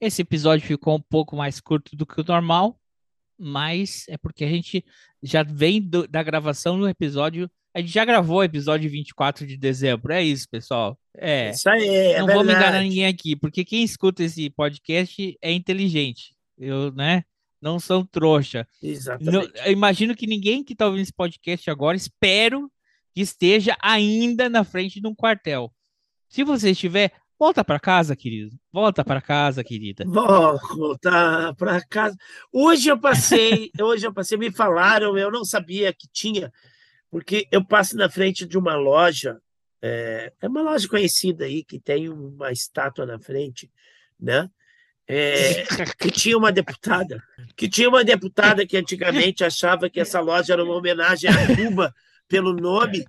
Esse 0.00 0.22
episódio 0.22 0.66
ficou 0.66 0.96
um 0.96 1.02
pouco 1.02 1.36
mais 1.36 1.60
curto 1.60 1.94
do 1.94 2.06
que 2.06 2.20
o 2.20 2.24
normal, 2.26 2.80
mas 3.36 4.06
é 4.08 4.16
porque 4.16 4.44
a 4.44 4.48
gente 4.48 4.84
já 5.22 5.42
vem 5.42 5.82
do, 5.82 6.08
da 6.08 6.22
gravação 6.22 6.78
no 6.78 6.88
episódio 6.88 7.50
a 7.74 7.80
gente 7.80 7.92
já 7.92 8.04
gravou 8.04 8.38
o 8.38 8.44
episódio 8.44 8.90
24 8.90 9.46
de 9.46 9.56
dezembro. 9.56 10.12
É 10.12 10.22
isso, 10.22 10.48
pessoal. 10.48 10.98
É. 11.16 11.50
Isso 11.50 11.68
aí, 11.68 11.88
é 11.88 12.18
Não 12.18 12.26
verdade. 12.26 12.34
vou 12.34 12.44
me 12.44 12.52
enganar 12.52 12.80
ninguém 12.82 13.06
aqui, 13.06 13.34
porque 13.34 13.64
quem 13.64 13.82
escuta 13.82 14.22
esse 14.22 14.50
podcast 14.50 15.38
é 15.40 15.52
inteligente. 15.52 16.34
Eu, 16.58 16.92
né? 16.92 17.24
Não 17.60 17.78
são 17.78 18.04
trouxa. 18.04 18.66
Exatamente. 18.82 19.32
Não, 19.32 19.70
imagino 19.70 20.14
que 20.14 20.26
ninguém 20.26 20.62
que 20.62 20.74
está 20.74 20.86
ouvindo 20.86 21.02
esse 21.02 21.12
podcast 21.12 21.70
agora, 21.70 21.96
espero 21.96 22.70
que 23.14 23.20
esteja 23.20 23.76
ainda 23.80 24.48
na 24.48 24.64
frente 24.64 25.00
de 25.00 25.06
um 25.06 25.14
quartel. 25.14 25.72
Se 26.28 26.44
você 26.44 26.70
estiver, 26.70 27.12
volta 27.38 27.64
para 27.64 27.78
casa, 27.78 28.16
querido. 28.16 28.56
Volta 28.72 29.04
para 29.04 29.20
casa, 29.20 29.62
querida. 29.64 30.04
Volta 30.06 31.54
para 31.56 31.80
casa. 31.86 32.16
Hoje 32.52 32.88
eu 32.88 32.98
passei, 32.98 33.70
hoje 33.80 34.06
eu 34.06 34.12
passei, 34.12 34.36
me 34.36 34.50
falaram, 34.50 35.16
eu 35.16 35.30
não 35.30 35.44
sabia 35.44 35.92
que 35.92 36.08
tinha 36.12 36.52
porque 37.12 37.46
eu 37.52 37.62
passo 37.62 37.94
na 37.94 38.08
frente 38.08 38.46
de 38.46 38.56
uma 38.56 38.74
loja, 38.74 39.38
é, 39.82 40.32
é 40.40 40.48
uma 40.48 40.62
loja 40.62 40.88
conhecida 40.88 41.44
aí, 41.44 41.62
que 41.62 41.78
tem 41.78 42.08
uma 42.08 42.50
estátua 42.50 43.04
na 43.04 43.18
frente, 43.18 43.70
né? 44.18 44.48
É, 45.06 45.64
que 46.00 46.10
tinha 46.10 46.38
uma 46.38 46.50
deputada, 46.50 47.22
que 47.54 47.68
tinha 47.68 47.86
uma 47.86 48.02
deputada 48.02 48.66
que 48.66 48.78
antigamente 48.78 49.44
achava 49.44 49.90
que 49.90 50.00
essa 50.00 50.20
loja 50.20 50.54
era 50.54 50.64
uma 50.64 50.74
homenagem 50.74 51.28
a 51.28 51.54
Cuba 51.54 51.94
pelo 52.26 52.54
nome, 52.54 53.04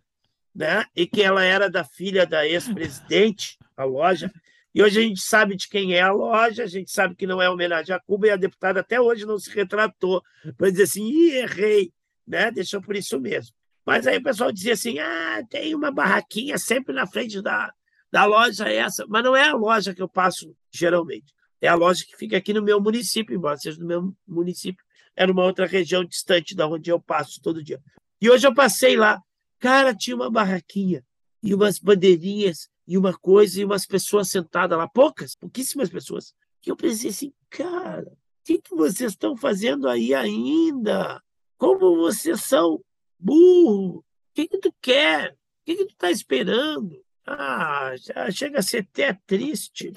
né? 0.53 0.83
E 0.93 1.07
que 1.07 1.23
ela 1.23 1.41
era 1.41 1.69
da 1.69 1.85
filha 1.85 2.25
da 2.25 2.45
ex-presidente, 2.45 3.57
a 3.77 3.85
loja. 3.85 4.29
E 4.75 4.83
hoje 4.83 4.99
a 4.99 5.03
gente 5.03 5.21
sabe 5.21 5.55
de 5.55 5.69
quem 5.69 5.93
é 5.93 6.01
a 6.01 6.11
loja, 6.11 6.63
a 6.63 6.67
gente 6.67 6.91
sabe 6.91 7.15
que 7.15 7.25
não 7.25 7.41
é 7.41 7.49
homenagem 7.49 7.95
a 7.95 8.01
Cuba, 8.01 8.27
e 8.27 8.31
a 8.31 8.35
deputada 8.35 8.81
até 8.81 8.99
hoje 8.99 9.25
não 9.25 9.39
se 9.39 9.49
retratou 9.49 10.21
para 10.57 10.69
dizer 10.69 10.83
assim, 10.83 11.07
Ih, 11.07 11.37
errei, 11.37 11.93
né? 12.27 12.51
Deixou 12.51 12.81
por 12.81 12.97
isso 12.97 13.17
mesmo. 13.17 13.55
Mas 13.85 14.07
aí 14.07 14.17
o 14.17 14.23
pessoal 14.23 14.51
dizia 14.51 14.73
assim: 14.73 14.99
ah, 14.99 15.43
tem 15.49 15.75
uma 15.75 15.91
barraquinha 15.91 16.57
sempre 16.57 16.93
na 16.93 17.05
frente 17.05 17.41
da, 17.41 17.73
da 18.11 18.25
loja 18.25 18.67
essa. 18.67 19.05
Mas 19.07 19.23
não 19.23 19.35
é 19.35 19.49
a 19.49 19.55
loja 19.55 19.93
que 19.93 20.01
eu 20.01 20.09
passo 20.09 20.55
geralmente. 20.71 21.33
É 21.61 21.67
a 21.67 21.75
loja 21.75 22.03
que 22.05 22.17
fica 22.17 22.37
aqui 22.37 22.53
no 22.53 22.61
meu 22.61 22.81
município, 22.81 23.35
embora 23.35 23.57
seja 23.57 23.79
no 23.79 23.87
meu 23.87 24.13
município. 24.27 24.83
É 25.15 25.25
numa 25.25 25.43
outra 25.43 25.65
região 25.65 26.03
distante 26.03 26.55
da 26.55 26.67
onde 26.67 26.89
eu 26.89 26.99
passo 26.99 27.41
todo 27.41 27.63
dia. 27.63 27.81
E 28.21 28.29
hoje 28.29 28.47
eu 28.47 28.53
passei 28.53 28.97
lá. 28.97 29.21
Cara, 29.59 29.95
tinha 29.95 30.15
uma 30.15 30.29
barraquinha 30.29 31.05
e 31.41 31.53
umas 31.53 31.79
bandeirinhas 31.79 32.69
e 32.87 32.97
uma 32.97 33.13
coisa 33.13 33.61
e 33.61 33.65
umas 33.65 33.85
pessoas 33.85 34.29
sentadas 34.29 34.77
lá. 34.77 34.87
Poucas, 34.87 35.35
pouquíssimas 35.35 35.89
pessoas. 35.89 36.33
E 36.65 36.69
eu 36.69 36.75
pensei 36.75 37.09
assim, 37.09 37.33
cara, 37.49 38.11
o 38.11 38.17
que, 38.43 38.59
que 38.59 38.75
vocês 38.75 39.11
estão 39.11 39.37
fazendo 39.37 39.87
aí 39.87 40.13
ainda? 40.13 41.21
Como 41.57 41.95
vocês 41.97 42.41
são 42.41 42.81
burro, 43.23 43.99
o 43.99 44.03
que, 44.33 44.47
que 44.47 44.57
tu 44.57 44.73
quer? 44.81 45.31
O 45.31 45.35
que, 45.65 45.75
que 45.75 45.85
tu 45.85 45.95
tá 45.95 46.11
esperando? 46.11 47.03
Ah, 47.25 47.93
já 47.97 48.29
chega 48.31 48.59
a 48.59 48.61
ser 48.61 48.79
até 48.79 49.13
triste. 49.25 49.93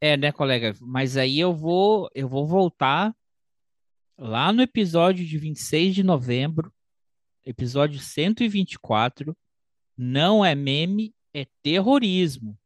É, 0.00 0.16
né, 0.16 0.30
colega? 0.30 0.74
Mas 0.80 1.16
aí 1.16 1.40
eu 1.40 1.52
vou, 1.52 2.08
eu 2.14 2.28
vou 2.28 2.46
voltar 2.46 3.14
lá 4.16 4.52
no 4.52 4.62
episódio 4.62 5.26
de 5.26 5.36
26 5.36 5.94
de 5.94 6.02
novembro, 6.02 6.72
episódio 7.44 7.98
124. 7.98 9.36
Não 9.96 10.44
é 10.44 10.54
meme, 10.54 11.14
é 11.34 11.46
terrorismo. 11.62 12.56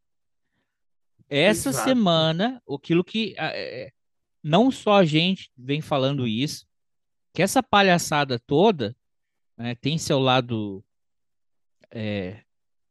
Essa 1.29 1.71
Exato. 1.71 1.89
semana, 1.89 2.61
aquilo 2.69 3.05
que 3.05 3.35
é, 3.39 3.93
não 4.43 4.71
só 4.71 4.99
a 4.99 5.05
gente 5.05 5.51
vem 5.57 5.81
falando 5.81 6.27
isso, 6.27 6.67
que 7.33 7.43
essa 7.43 7.63
palhaçada 7.63 8.39
toda 8.39 8.97
né, 9.61 9.75
tem 9.75 9.99
seu 9.99 10.19
lado, 10.19 10.83
é, 11.91 12.43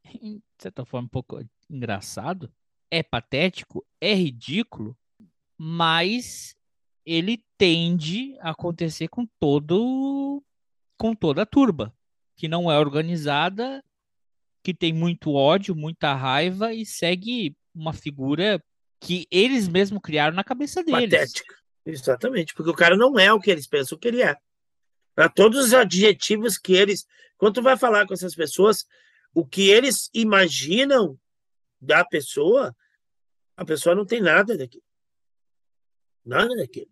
de 0.05 0.41
certa 0.59 0.85
forma, 0.85 1.07
um 1.07 1.09
pouco 1.09 1.43
engraçado, 1.67 2.51
é 2.91 3.01
patético, 3.01 3.83
é 3.99 4.13
ridículo, 4.13 4.95
mas 5.57 6.55
ele 7.03 7.43
tende 7.57 8.37
a 8.39 8.51
acontecer 8.51 9.07
com 9.07 9.25
todo 9.39 10.43
com 10.95 11.15
toda 11.15 11.41
a 11.41 11.45
turba, 11.45 11.93
que 12.35 12.47
não 12.47 12.69
é 12.69 12.77
organizada, 12.77 13.83
que 14.61 14.73
tem 14.73 14.93
muito 14.93 15.33
ódio, 15.33 15.73
muita 15.73 16.13
raiva 16.13 16.73
e 16.73 16.85
segue 16.85 17.55
uma 17.73 17.93
figura 17.93 18.63
que 18.99 19.25
eles 19.31 19.67
mesmos 19.67 20.01
criaram 20.03 20.35
na 20.35 20.43
cabeça 20.43 20.83
deles. 20.83 21.09
Patética. 21.09 21.55
Exatamente, 21.85 22.53
porque 22.53 22.69
o 22.69 22.75
cara 22.75 22.95
não 22.95 23.17
é 23.17 23.31
o 23.33 23.39
que 23.39 23.49
eles 23.49 23.65
pensam 23.65 23.97
que 23.97 24.07
ele 24.07 24.21
é. 24.21 24.35
Para 25.19 25.27
todos 25.27 25.65
os 25.65 25.73
adjetivos 25.73 26.57
que 26.57 26.71
eles. 26.71 27.05
Quando 27.37 27.55
tu 27.55 27.61
vai 27.61 27.75
falar 27.75 28.07
com 28.07 28.13
essas 28.13 28.33
pessoas, 28.33 28.87
o 29.33 29.45
que 29.45 29.69
eles 29.69 30.09
imaginam 30.13 31.19
da 31.81 32.05
pessoa, 32.05 32.73
a 33.57 33.65
pessoa 33.65 33.93
não 33.93 34.05
tem 34.05 34.21
nada 34.21 34.57
daquilo. 34.57 34.85
Nada 36.23 36.55
daquilo. 36.55 36.89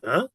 Tá? 0.00 0.30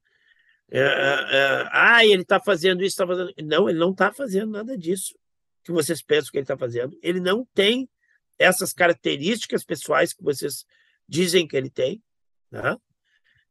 É, 0.69 0.81
é, 0.81 1.69
ah, 1.71 2.05
ele 2.05 2.23
está 2.23 2.37
fazendo 2.37 2.81
isso, 2.81 3.01
está 3.01 3.07
fazendo. 3.07 3.33
Não, 3.45 3.69
ele 3.69 3.79
não 3.79 3.91
está 3.91 4.11
fazendo 4.11 4.51
nada 4.51 4.77
disso 4.77 5.17
que 5.63 5.71
vocês 5.71 6.01
pensam 6.01 6.31
que 6.31 6.37
ele 6.39 6.43
está 6.43 6.57
fazendo. 6.57 6.99
Ele 7.01 7.21
não 7.21 7.47
tem 7.53 7.89
essas 8.37 8.73
características 8.73 9.63
pessoais 9.63 10.11
que 10.11 10.21
vocês 10.21 10.65
dizem 11.07 11.47
que 11.47 11.55
ele 11.55 11.69
tem. 11.69 12.03
Né? 12.51 12.75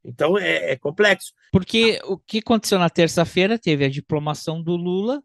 Então 0.09 0.39
é, 0.39 0.73
é, 0.73 0.77
complexo. 0.77 1.33
Porque 1.53 2.01
o 2.05 2.17
que 2.17 2.39
aconteceu 2.39 2.79
na 2.79 2.89
terça-feira 2.89 3.59
teve 3.59 3.85
a 3.85 3.91
diplomação 3.91 4.63
do 4.63 4.75
Lula, 4.75 5.23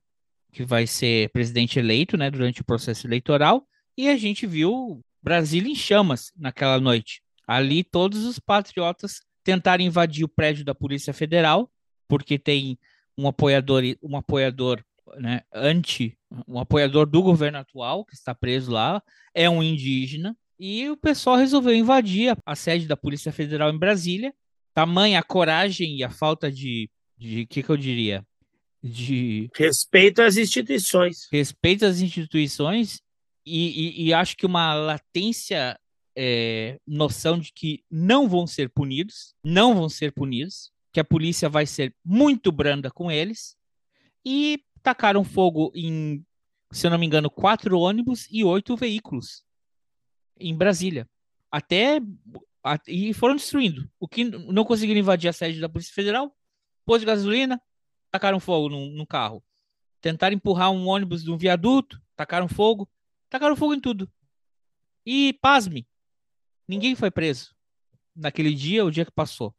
que 0.51 0.63
vai 0.63 0.85
ser 0.85 1.29
presidente 1.29 1.79
eleito 1.79 2.17
né, 2.17 2.29
durante 2.29 2.61
o 2.61 2.65
processo 2.65 3.07
eleitoral, 3.07 3.65
e 3.97 4.09
a 4.09 4.17
gente 4.17 4.45
viu 4.45 5.01
Brasília 5.21 5.71
em 5.71 5.75
chamas 5.75 6.31
naquela 6.37 6.79
noite. 6.79 7.21
Ali 7.47 7.83
todos 7.83 8.25
os 8.25 8.39
patriotas 8.39 9.21
tentaram 9.43 9.83
invadir 9.83 10.25
o 10.25 10.29
prédio 10.29 10.65
da 10.65 10.75
Polícia 10.75 11.13
Federal, 11.13 11.71
porque 12.07 12.37
tem 12.37 12.77
um 13.17 13.27
apoiador, 13.27 13.83
um 14.01 14.17
apoiador 14.17 14.83
né, 15.17 15.41
anti, 15.53 16.17
um 16.47 16.59
apoiador 16.59 17.05
do 17.05 17.21
governo 17.21 17.59
atual, 17.59 18.03
que 18.05 18.15
está 18.15 18.33
preso 18.35 18.71
lá, 18.71 19.01
é 19.33 19.49
um 19.49 19.61
indígena, 19.63 20.35
e 20.59 20.89
o 20.89 20.97
pessoal 20.97 21.35
resolveu 21.35 21.73
invadir 21.73 22.35
a 22.45 22.55
sede 22.55 22.87
da 22.87 22.97
Polícia 22.97 23.31
Federal 23.31 23.69
em 23.69 23.77
Brasília. 23.77 24.33
Tamanha 24.73 25.19
a 25.19 25.23
coragem 25.23 25.97
e 25.97 26.03
a 26.03 26.09
falta 26.09 26.51
de, 26.51 26.89
de 27.17 27.45
que, 27.45 27.61
que 27.61 27.69
eu 27.69 27.77
diria? 27.77 28.25
De 28.81 29.49
respeito 29.55 30.21
às 30.21 30.35
instituições. 30.35 31.27
Respeito 31.31 31.85
às 31.85 31.99
instituições 32.01 33.01
e, 33.45 34.03
e, 34.03 34.07
e 34.07 34.13
acho 34.13 34.35
que 34.35 34.45
uma 34.45 34.73
latência 34.73 35.79
é, 36.15 36.79
noção 36.85 37.39
de 37.39 37.51
que 37.53 37.83
não 37.89 38.27
vão 38.27 38.45
ser 38.45 38.69
punidos, 38.69 39.35
não 39.43 39.75
vão 39.75 39.89
ser 39.89 40.11
punidos, 40.11 40.71
que 40.91 40.99
a 40.99 41.03
polícia 41.03 41.49
vai 41.49 41.65
ser 41.65 41.95
muito 42.05 42.51
branda 42.51 42.91
com 42.91 43.11
eles 43.11 43.57
e 44.23 44.63
tacaram 44.81 45.23
fogo 45.23 45.71
em, 45.75 46.23
se 46.71 46.85
eu 46.85 46.91
não 46.91 46.99
me 46.99 47.05
engano, 47.05 47.29
quatro 47.29 47.79
ônibus 47.79 48.27
e 48.29 48.43
oito 48.43 48.75
veículos 48.75 49.43
em 50.39 50.55
Brasília. 50.55 51.07
Até 51.51 51.99
e 52.87 53.13
foram 53.13 53.35
destruindo. 53.35 53.89
O 53.99 54.07
que 54.07 54.23
não 54.23 54.63
conseguiram 54.63 54.99
invadir 54.99 55.29
a 55.29 55.33
sede 55.33 55.59
da 55.59 55.69
Polícia 55.69 55.93
Federal, 55.93 56.35
pôs 56.85 57.01
de 57.01 57.05
gasolina, 57.05 57.61
tacaram 58.09 58.39
fogo 58.39 58.69
no, 58.69 59.07
carro. 59.07 59.43
Tentaram 60.01 60.35
empurrar 60.35 60.71
um 60.71 60.87
ônibus 60.87 61.23
de 61.23 61.31
um 61.31 61.37
viaduto, 61.37 62.01
tacaram 62.15 62.47
fogo, 62.47 62.89
tacaram 63.29 63.55
fogo 63.55 63.73
em 63.73 63.79
tudo. 63.79 64.09
E 65.05 65.33
pasme, 65.41 65.87
ninguém 66.67 66.95
foi 66.95 67.11
preso 67.11 67.53
naquele 68.15 68.53
dia, 68.53 68.85
o 68.85 68.91
dia 68.91 69.05
que 69.05 69.11
passou. 69.11 69.53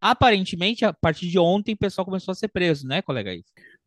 Aparentemente, 0.00 0.84
a 0.84 0.92
partir 0.92 1.28
de 1.28 1.38
ontem, 1.38 1.72
o 1.72 1.78
pessoal 1.78 2.04
começou 2.04 2.32
a 2.32 2.34
ser 2.34 2.48
preso, 2.48 2.86
né, 2.86 3.00
colega? 3.00 3.32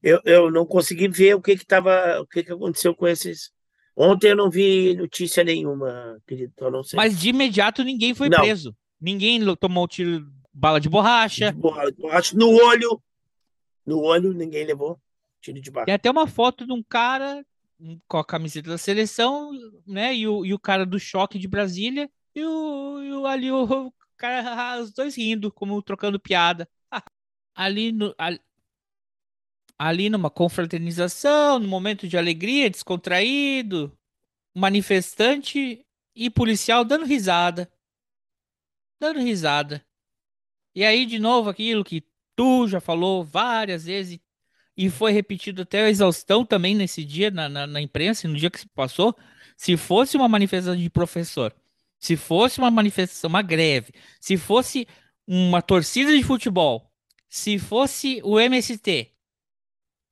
Eu, 0.01 0.19
eu 0.25 0.51
não 0.51 0.65
consegui 0.65 1.07
ver 1.07 1.35
o 1.35 1.41
que 1.41 1.57
que 1.57 1.65
tava, 1.65 2.19
o 2.19 2.25
que 2.25 2.43
que 2.43 2.51
aconteceu 2.51 2.95
com 2.95 3.07
esses. 3.07 3.51
Ontem 3.99 4.29
eu 4.29 4.35
não 4.35 4.47
vi 4.47 4.95
notícia 4.95 5.43
nenhuma, 5.43 6.21
querido, 6.27 6.53
então 6.55 6.69
não 6.69 6.83
sei. 6.83 6.95
Mas 6.95 7.19
de 7.19 7.29
imediato 7.29 7.83
ninguém 7.83 8.13
foi 8.13 8.29
não. 8.29 8.37
preso. 8.37 8.77
Ninguém 9.01 9.41
tomou 9.55 9.87
tiro, 9.87 10.31
bala 10.53 10.79
de 10.79 10.87
borracha. 10.87 11.51
De 11.51 11.57
borracha. 11.57 12.37
No 12.37 12.51
olho, 12.51 13.01
no 13.83 13.99
olho 13.99 14.33
ninguém 14.33 14.65
levou 14.65 14.99
tiro 15.41 15.59
de 15.59 15.71
bala. 15.71 15.87
Tem 15.87 15.95
até 15.95 16.11
uma 16.11 16.27
foto 16.27 16.63
de 16.63 16.71
um 16.71 16.83
cara 16.83 17.43
com 18.07 18.17
a 18.19 18.25
camiseta 18.25 18.69
da 18.69 18.77
seleção, 18.77 19.49
né? 19.85 20.15
E 20.15 20.27
o, 20.27 20.45
e 20.45 20.53
o 20.53 20.59
cara 20.59 20.85
do 20.85 20.99
choque 20.99 21.39
de 21.39 21.47
Brasília, 21.47 22.07
e 22.35 22.45
o, 22.45 23.01
e 23.01 23.13
o 23.13 23.25
ali 23.25 23.51
o, 23.51 23.91
cara, 24.15 24.79
os 24.79 24.93
dois 24.93 25.17
rindo, 25.17 25.51
como 25.51 25.81
trocando 25.81 26.19
piada. 26.19 26.69
ali, 27.55 27.91
no, 27.91 28.13
ali, 28.15 28.39
ali 29.77 30.09
numa 30.09 30.29
confraternização, 30.29 31.59
no 31.59 31.67
momento 31.67 32.07
de 32.07 32.17
alegria, 32.17 32.69
descontraído, 32.69 33.91
manifestante 34.55 35.85
e 36.15 36.29
policial 36.29 36.83
dando 36.83 37.05
risada. 37.05 37.71
Dando 38.99 39.19
risada. 39.19 39.85
E 40.75 40.83
aí, 40.83 41.05
de 41.05 41.19
novo, 41.19 41.49
aquilo 41.49 41.83
que 41.83 42.03
tu 42.35 42.67
já 42.67 42.79
falou 42.79 43.23
várias 43.23 43.85
vezes 43.85 44.19
e 44.75 44.89
foi 44.89 45.11
repetido 45.11 45.63
até 45.63 45.83
a 45.83 45.89
exaustão 45.89 46.45
também 46.45 46.75
nesse 46.75 47.03
dia 47.03 47.31
na, 47.31 47.49
na, 47.49 47.67
na 47.67 47.81
imprensa, 47.81 48.27
no 48.27 48.35
dia 48.35 48.49
que 48.49 48.59
se 48.59 48.67
passou. 48.69 49.15
Se 49.55 49.75
fosse 49.75 50.17
uma 50.17 50.27
manifestação 50.27 50.75
de 50.75 50.89
professor 50.89 51.53
se 51.99 52.15
fosse 52.15 52.59
uma 52.59 52.71
manifestação, 52.71 53.29
uma 53.29 53.41
greve, 53.41 53.93
se 54.19 54.37
fosse 54.37 54.87
uma 55.25 55.61
torcida 55.61 56.15
de 56.15 56.23
futebol, 56.23 56.91
se 57.27 57.57
fosse 57.59 58.21
o 58.23 58.39
MST, 58.39 59.11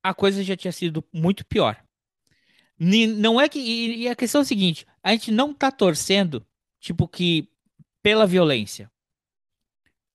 a 0.05 0.13
coisa 0.13 0.43
já 0.43 0.55
tinha 0.55 0.71
sido 0.71 1.03
muito 1.11 1.43
pior. 1.43 1.83
Não 2.77 3.41
é 3.41 3.49
que. 3.49 3.59
E 3.59 4.07
a 4.07 4.15
questão 4.15 4.41
é 4.41 4.43
a 4.43 4.45
seguinte: 4.45 4.85
a 5.01 5.11
gente 5.11 5.31
não 5.31 5.51
tá 5.51 5.71
torcendo, 5.71 6.45
tipo, 6.79 7.07
que 7.07 7.49
pela 8.03 8.27
violência. 8.27 8.91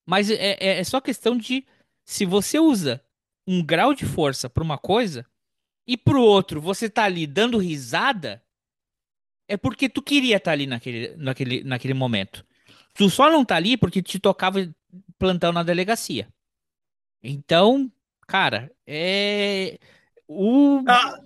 Mas 0.07 0.31
é, 0.31 0.57
é, 0.61 0.79
é 0.79 0.85
só 0.85 1.01
questão 1.01 1.37
de 1.37 1.67
se 2.05 2.25
você 2.25 2.61
usa 2.61 3.05
um 3.45 3.65
grau 3.65 3.93
de 3.93 4.07
força 4.07 4.49
para 4.49 4.63
uma 4.63 4.79
coisa 4.79 5.27
e 5.85 5.97
para 5.97 6.17
o 6.17 6.23
outro 6.23 6.61
você 6.61 6.89
tá 6.89 7.05
ali 7.05 7.27
dando 7.27 7.59
risada, 7.59 8.41
é 9.49 9.57
porque 9.57 9.89
tu 9.89 10.01
queria 10.01 10.37
estar 10.37 10.51
tá 10.51 10.53
ali 10.53 10.69
naquele, 10.69 11.17
naquele, 11.17 11.65
naquele 11.65 11.95
momento. 11.95 12.47
Tu 12.95 13.11
só 13.11 13.29
não 13.29 13.45
tá 13.45 13.57
ali 13.57 13.77
porque 13.77 14.01
te 14.01 14.21
tocava 14.21 14.73
plantão 15.19 15.53
na 15.53 15.65
delegacia. 15.65 16.29
Então, 17.23 17.91
cara, 18.31 18.71
é. 18.87 19.77
O... 20.29 20.85
Ah, 20.87 21.19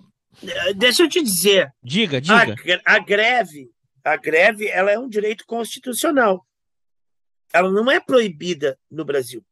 deixa 0.75 1.03
eu 1.03 1.09
te 1.09 1.21
dizer. 1.21 1.71
Diga, 1.83 2.19
diga. 2.19 2.55
A, 2.83 2.95
a, 2.95 2.99
greve, 2.99 3.69
a 4.03 4.17
greve, 4.17 4.67
ela 4.67 4.91
é 4.91 4.97
um 4.97 5.07
direito 5.07 5.45
constitucional. 5.45 6.43
Ela 7.53 7.71
não 7.71 7.91
é 7.91 7.99
proibida 7.99 8.77
no 8.89 9.05
Brasil. 9.05 9.45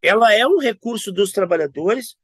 Ela 0.00 0.32
é 0.32 0.46
um 0.46 0.58
recurso 0.58 1.10
dos 1.10 1.32
trabalhadores 1.32 2.16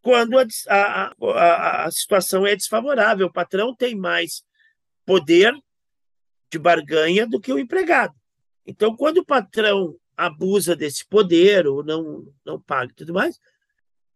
quando 0.00 0.38
a, 0.38 0.46
a, 0.68 1.12
a, 1.20 1.84
a 1.86 1.90
situação 1.90 2.46
é 2.46 2.54
desfavorável. 2.54 3.26
O 3.26 3.32
patrão 3.32 3.74
tem 3.74 3.96
mais 3.96 4.44
poder 5.04 5.52
de 6.52 6.58
barganha 6.58 7.26
do 7.26 7.40
que 7.40 7.52
o 7.52 7.58
empregado. 7.58 8.14
Então, 8.64 8.94
quando 8.94 9.18
o 9.18 9.26
patrão 9.26 9.96
abusa 10.16 10.76
desse 10.76 11.04
poder 11.04 11.66
ou 11.66 11.82
não, 11.82 12.24
não 12.44 12.60
paga 12.60 12.92
e 12.92 12.94
tudo 12.94 13.12
mais, 13.12 13.40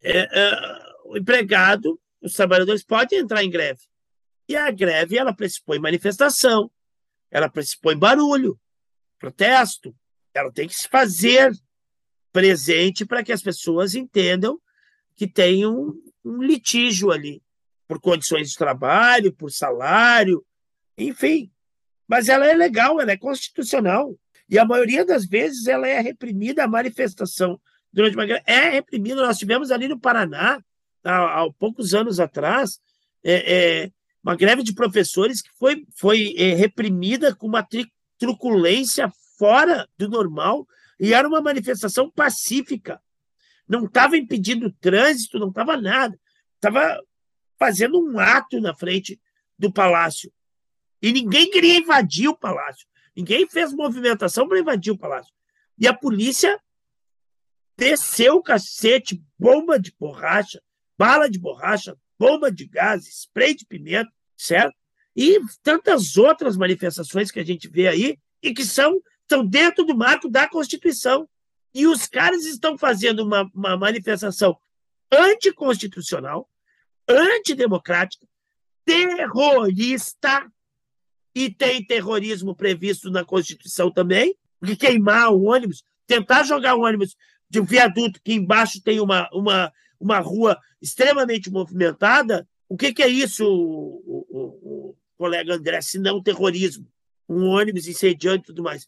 é, 0.03 0.29
é, 0.31 0.93
o 1.05 1.17
empregado, 1.17 2.01
os 2.21 2.35
trabalhadores 2.35 2.85
podem 2.85 3.21
entrar 3.21 3.43
em 3.43 3.51
greve. 3.51 3.83
E 4.49 4.57
a 4.57 4.71
greve, 4.71 5.17
ela 5.17 5.35
pressupõe 5.35 5.79
manifestação, 5.79 6.71
ela 7.31 7.49
pressupõe 7.49 7.97
barulho, 7.97 8.59
protesto, 9.19 9.95
ela 10.35 10.51
tem 10.53 10.67
que 10.67 10.75
se 10.75 10.89
fazer 10.89 11.53
presente 12.33 13.05
para 13.05 13.23
que 13.23 13.33
as 13.33 13.43
pessoas 13.43 13.95
entendam 13.95 14.61
que 15.15 15.27
tem 15.27 15.67
um, 15.67 15.93
um 16.25 16.43
litígio 16.43 17.11
ali, 17.11 17.43
por 17.87 18.01
condições 18.01 18.51
de 18.51 18.57
trabalho, 18.57 19.33
por 19.33 19.51
salário, 19.51 20.45
enfim. 20.97 21.53
Mas 22.09 22.29
ela 22.29 22.47
é 22.47 22.55
legal, 22.55 23.01
ela 23.01 23.13
é 23.13 23.17
constitucional. 23.17 24.19
E 24.49 24.59
a 24.59 24.65
maioria 24.65 25.05
das 25.05 25.27
vezes 25.27 25.67
ela 25.67 25.87
é 25.87 26.01
reprimida, 26.01 26.65
a 26.65 26.69
manifestação 26.69 27.61
durante 27.93 28.17
uma 28.17 28.27
greve 28.27 28.43
é 28.47 28.71
reprimida. 28.71 29.27
Nós 29.27 29.39
tivemos 29.39 29.71
ali 29.71 29.89
no 29.89 29.99
Paraná, 29.99 30.63
há, 31.05 31.43
há 31.43 31.53
poucos 31.53 31.95
anos 31.95 32.19
atrás, 32.19 32.81
é, 33.23 33.85
é, 33.85 33.93
uma 34.23 34.37
greve 34.37 34.63
de 34.63 34.73
professores 34.73 35.43
que 35.43 35.51
foi, 35.59 35.85
foi 35.97 36.35
é, 36.37 36.55
reprimida 36.55 37.35
com 37.35 37.47
uma 37.47 37.63
tri, 37.63 37.91
truculência 38.19 39.13
fora 39.39 39.89
do 39.99 40.09
normal 40.09 40.67
e 40.99 41.13
era 41.13 41.27
uma 41.27 41.41
manifestação 41.41 42.11
pacífica. 42.11 43.01
Não 43.69 43.85
estava 43.85 44.17
impedindo 44.17 44.67
o 44.67 44.73
trânsito, 44.73 45.39
não 45.39 45.49
estava 45.49 45.77
nada. 45.77 46.19
Estava 46.55 47.03
fazendo 47.59 47.99
um 47.99 48.19
ato 48.19 48.61
na 48.61 48.75
frente 48.75 49.21
do 49.59 49.73
palácio. 49.73 50.33
E 51.01 51.13
ninguém 51.13 51.51
queria 51.51 51.77
invadir 51.77 52.29
o 52.29 52.37
palácio. 52.37 52.87
Ninguém 53.17 53.49
fez 53.49 53.73
movimentação 53.73 54.49
para 54.49 54.61
invadir 54.61 54.93
o 54.93 54.99
palácio. 54.99 55.33
E 55.79 55.89
a 55.89 55.95
polícia 55.95 56.61
desceu 57.77 58.37
o 58.37 58.43
cacete, 58.43 59.23
bomba 59.39 59.79
de 59.79 59.95
borracha, 59.99 60.63
bala 60.97 61.29
de 61.29 61.39
borracha, 61.39 61.97
bomba 62.19 62.51
de 62.51 62.67
gás, 62.67 63.07
spray 63.07 63.55
de 63.55 63.67
pimenta, 63.67 64.11
certo? 64.37 64.75
E 65.15 65.39
tantas 65.63 66.17
outras 66.17 66.57
manifestações 66.57 67.31
que 67.31 67.41
a 67.41 67.45
gente 67.45 67.69
vê 67.69 67.89
aí 67.89 68.19
e 68.43 68.55
que 68.55 68.65
são 68.65 69.01
estão 69.23 69.47
dentro 69.47 69.85
do 69.85 69.97
marco 69.97 70.29
da 70.29 70.49
Constituição. 70.49 71.29
E 71.75 71.87
os 71.87 72.07
caras 72.07 72.45
estão 72.45 72.77
fazendo 72.77 73.21
uma, 73.21 73.51
uma 73.55 73.77
manifestação 73.77 74.57
anticonstitucional, 75.11 76.49
antidemocrática, 77.09 78.27
terrorista, 78.85 80.51
e 81.35 81.51
tem 81.51 81.85
terrorismo 81.85 82.55
previsto 82.55 83.11
na 83.11 83.25
Constituição 83.25 83.91
também, 83.91 84.37
porque 84.61 84.77
queimar 84.77 85.33
o 85.33 85.45
ônibus, 85.45 85.83
tentar 86.07 86.43
jogar 86.43 86.75
o 86.75 86.83
ônibus 86.83 87.17
de 87.53 87.61
um 87.61 87.65
viaduto 87.65 88.19
que 88.25 88.33
embaixo 88.33 88.83
tem 88.83 88.99
uma, 88.99 89.29
uma, 89.31 89.71
uma 90.01 90.19
rua 90.21 90.59
extremamente 90.81 91.51
movimentada, 91.51 92.49
o 92.67 92.79
que, 92.79 92.95
que 92.95 93.03
é 93.03 93.09
isso, 93.09 93.45
o, 93.47 94.27
o, 94.31 94.39
o, 94.91 94.97
colega 95.19 95.55
André, 95.55 95.83
se 95.83 95.99
não 95.99 96.23
terrorismo? 96.23 96.91
Um 97.29 97.45
ônibus 97.45 97.87
incendiando 97.87 98.39
e 98.39 98.47
tudo 98.47 98.63
mais. 98.63 98.87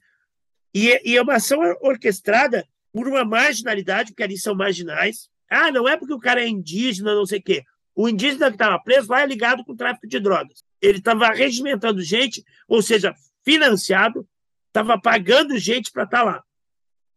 E, 0.73 0.99
e 1.05 1.15
é 1.15 1.21
uma 1.21 1.35
ação 1.35 1.61
orquestrada 1.83 2.67
por 2.91 3.07
uma 3.07 3.23
marginalidade, 3.23 4.13
porque 4.13 4.23
ali 4.23 4.39
são 4.39 4.55
marginais. 4.55 5.29
Ah, 5.51 5.71
não 5.71 5.87
é 5.87 5.99
porque 5.99 6.15
o 6.15 6.19
cara 6.19 6.43
é 6.43 6.49
indígena, 6.49 7.15
não 7.15 7.27
sei 7.27 7.41
o 7.41 7.43
quê. 7.43 7.65
O 7.95 8.09
indígena 8.09 8.49
que 8.49 8.55
estava 8.55 8.83
preso 8.83 9.11
lá 9.11 9.21
é 9.21 9.27
ligado 9.27 9.63
com 9.63 9.73
o 9.73 9.77
tráfico 9.77 10.09
de 10.09 10.19
drogas. 10.19 10.65
Ele 10.81 10.99
estava 10.99 11.29
regimentando 11.29 12.01
gente, 12.01 12.43
ou 12.67 12.81
seja, 12.81 13.15
financiado, 13.45 14.27
estava 14.69 14.99
pagando 14.99 15.59
gente 15.59 15.93
para 15.93 16.05
estar 16.05 16.21
tá 16.21 16.25
lá. 16.25 16.45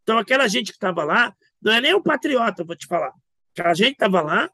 Então, 0.07 0.17
aquela 0.17 0.47
gente 0.47 0.67
que 0.67 0.77
estava 0.77 1.03
lá, 1.03 1.35
não 1.61 1.73
é 1.73 1.81
nem 1.81 1.93
o 1.93 2.01
patriota, 2.01 2.63
vou 2.63 2.77
te 2.77 2.87
falar. 2.87 3.11
Aquela 3.51 3.73
gente 3.73 3.89
que 3.89 4.05
estava 4.05 4.21
lá 4.21 4.49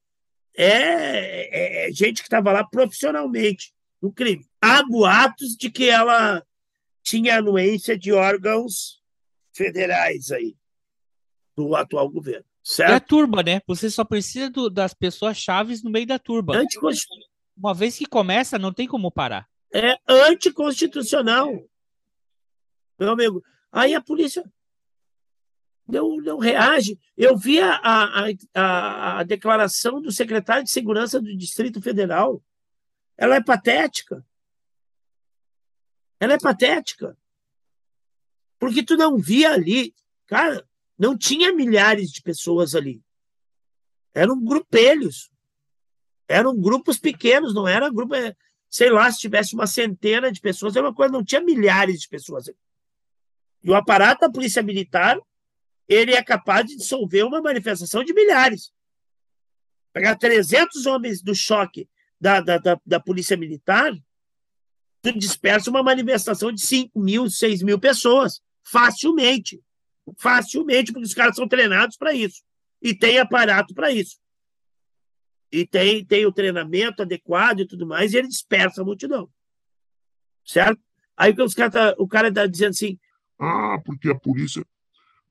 é, 0.58 1.86
é, 1.86 1.90
é 1.90 1.92
gente 1.92 2.24
que 2.24 2.28
estava 2.28 2.52
lá 2.52 2.64
profissionalmente 2.64 3.72
no 4.02 4.12
crime. 4.12 4.50
Há 4.60 4.82
boatos 4.82 5.56
de 5.56 5.70
que 5.70 5.88
ela 5.88 6.44
tinha 7.04 7.38
anuência 7.38 7.96
de 7.96 8.12
órgãos 8.12 9.00
federais 9.54 10.32
aí, 10.32 10.56
do 11.56 11.76
atual 11.76 12.10
governo. 12.10 12.46
Certo? 12.64 12.92
É 12.92 12.96
a 12.96 13.00
turba, 13.00 13.44
né? 13.44 13.62
Você 13.68 13.92
só 13.92 14.04
precisa 14.04 14.50
do, 14.50 14.72
das 14.72 14.96
pessoas 14.96 15.38
chaves 15.38 15.84
no 15.84 15.92
meio 15.92 16.08
da 16.08 16.18
turba. 16.18 16.60
Uma 17.56 17.76
vez 17.76 17.96
que 17.96 18.08
começa, 18.08 18.58
não 18.58 18.74
tem 18.74 18.88
como 18.88 19.12
parar. 19.12 19.48
É 19.72 20.00
anticonstitucional. 20.10 21.64
Meu 23.00 23.12
amigo. 23.12 23.44
Aí 23.72 23.94
a 23.94 24.02
polícia 24.02 24.44
não, 25.88 26.18
não 26.18 26.38
reage. 26.38 26.98
Eu 27.16 27.38
vi 27.38 27.60
a, 27.60 27.76
a, 27.76 28.26
a, 28.54 29.20
a 29.20 29.24
declaração 29.24 30.02
do 30.02 30.12
secretário 30.12 30.64
de 30.64 30.72
Segurança 30.72 31.20
do 31.20 31.36
Distrito 31.36 31.82
Federal. 31.82 32.42
Ela 33.18 33.36
é 33.36 33.44
patética. 33.44 34.26
Ela 36.20 36.34
é 36.34 36.38
patética. 36.38 37.18
Porque 38.58 38.84
tu 38.84 38.96
não 38.96 39.18
via 39.18 39.52
ali, 39.52 39.94
cara, 40.26 40.66
não 40.98 41.18
tinha 41.18 41.54
milhares 41.54 42.12
de 42.12 42.22
pessoas 42.22 42.76
ali. 42.76 43.04
Eram 44.14 44.42
grupelhos. 44.42 45.30
Eram 46.28 46.56
grupos 46.56 46.98
pequenos, 46.98 47.54
não 47.54 47.68
era 47.68 47.90
grupo, 47.90 48.16
é, 48.16 48.34
sei 48.70 48.90
lá, 48.90 49.12
se 49.12 49.20
tivesse 49.20 49.54
uma 49.54 49.68
centena 49.68 50.32
de 50.32 50.40
pessoas, 50.40 50.76
era 50.76 50.88
uma 50.88 50.96
coisa, 50.96 51.12
não 51.12 51.24
tinha 51.24 51.42
milhares 51.42 52.00
de 52.00 52.08
pessoas 52.08 52.48
ali. 52.48 52.58
E 53.62 53.70
o 53.70 53.76
aparato 53.76 54.22
da 54.22 54.32
Polícia 54.32 54.64
Militar, 54.64 55.20
ele 55.88 56.14
é 56.14 56.24
capaz 56.24 56.66
de 56.66 56.78
dissolver 56.78 57.26
uma 57.26 57.42
manifestação 57.42 58.04
de 58.04 58.14
milhares. 58.14 58.72
Pegar 59.92 60.16
300 60.16 60.86
homens 60.86 61.22
do 61.22 61.36
choque 61.36 61.88
da, 62.20 62.42
da, 62.42 62.58
da, 62.58 62.82
da 62.86 63.00
Polícia 63.00 63.38
Militar, 63.38 63.94
tu 65.02 65.12
dispersa 65.18 65.70
uma 65.70 65.84
manifestação 65.84 66.52
de 66.52 66.62
5 66.62 67.00
mil, 67.00 67.30
6 67.30 67.62
mil 67.62 67.80
pessoas, 67.80 68.42
facilmente. 68.64 69.62
Facilmente, 70.18 70.92
porque 70.92 71.06
os 71.06 71.14
caras 71.14 71.36
são 71.36 71.48
treinados 71.48 71.98
para 71.98 72.14
isso. 72.14 72.44
E 72.82 72.94
tem 72.94 73.20
aparato 73.20 73.74
para 73.74 73.92
isso. 73.92 74.18
E 75.52 75.68
tem, 75.68 76.04
tem 76.04 76.26
o 76.26 76.32
treinamento 76.32 77.04
adequado 77.04 77.60
e 77.60 77.68
tudo 77.68 77.86
mais, 77.86 78.14
e 78.14 78.18
ele 78.18 78.28
dispersa 78.28 78.82
a 78.82 78.86
multidão. 78.86 79.30
Certo? 80.44 80.82
Aí 81.16 81.34
os 81.38 81.54
cara 81.54 81.70
tá, 81.70 81.96
o 82.00 82.08
cara 82.08 82.30
está 82.30 82.48
dizendo 82.48 82.72
assim: 82.72 83.00
ah, 83.40 83.80
porque 83.86 84.10
a 84.10 84.16
polícia 84.16 84.66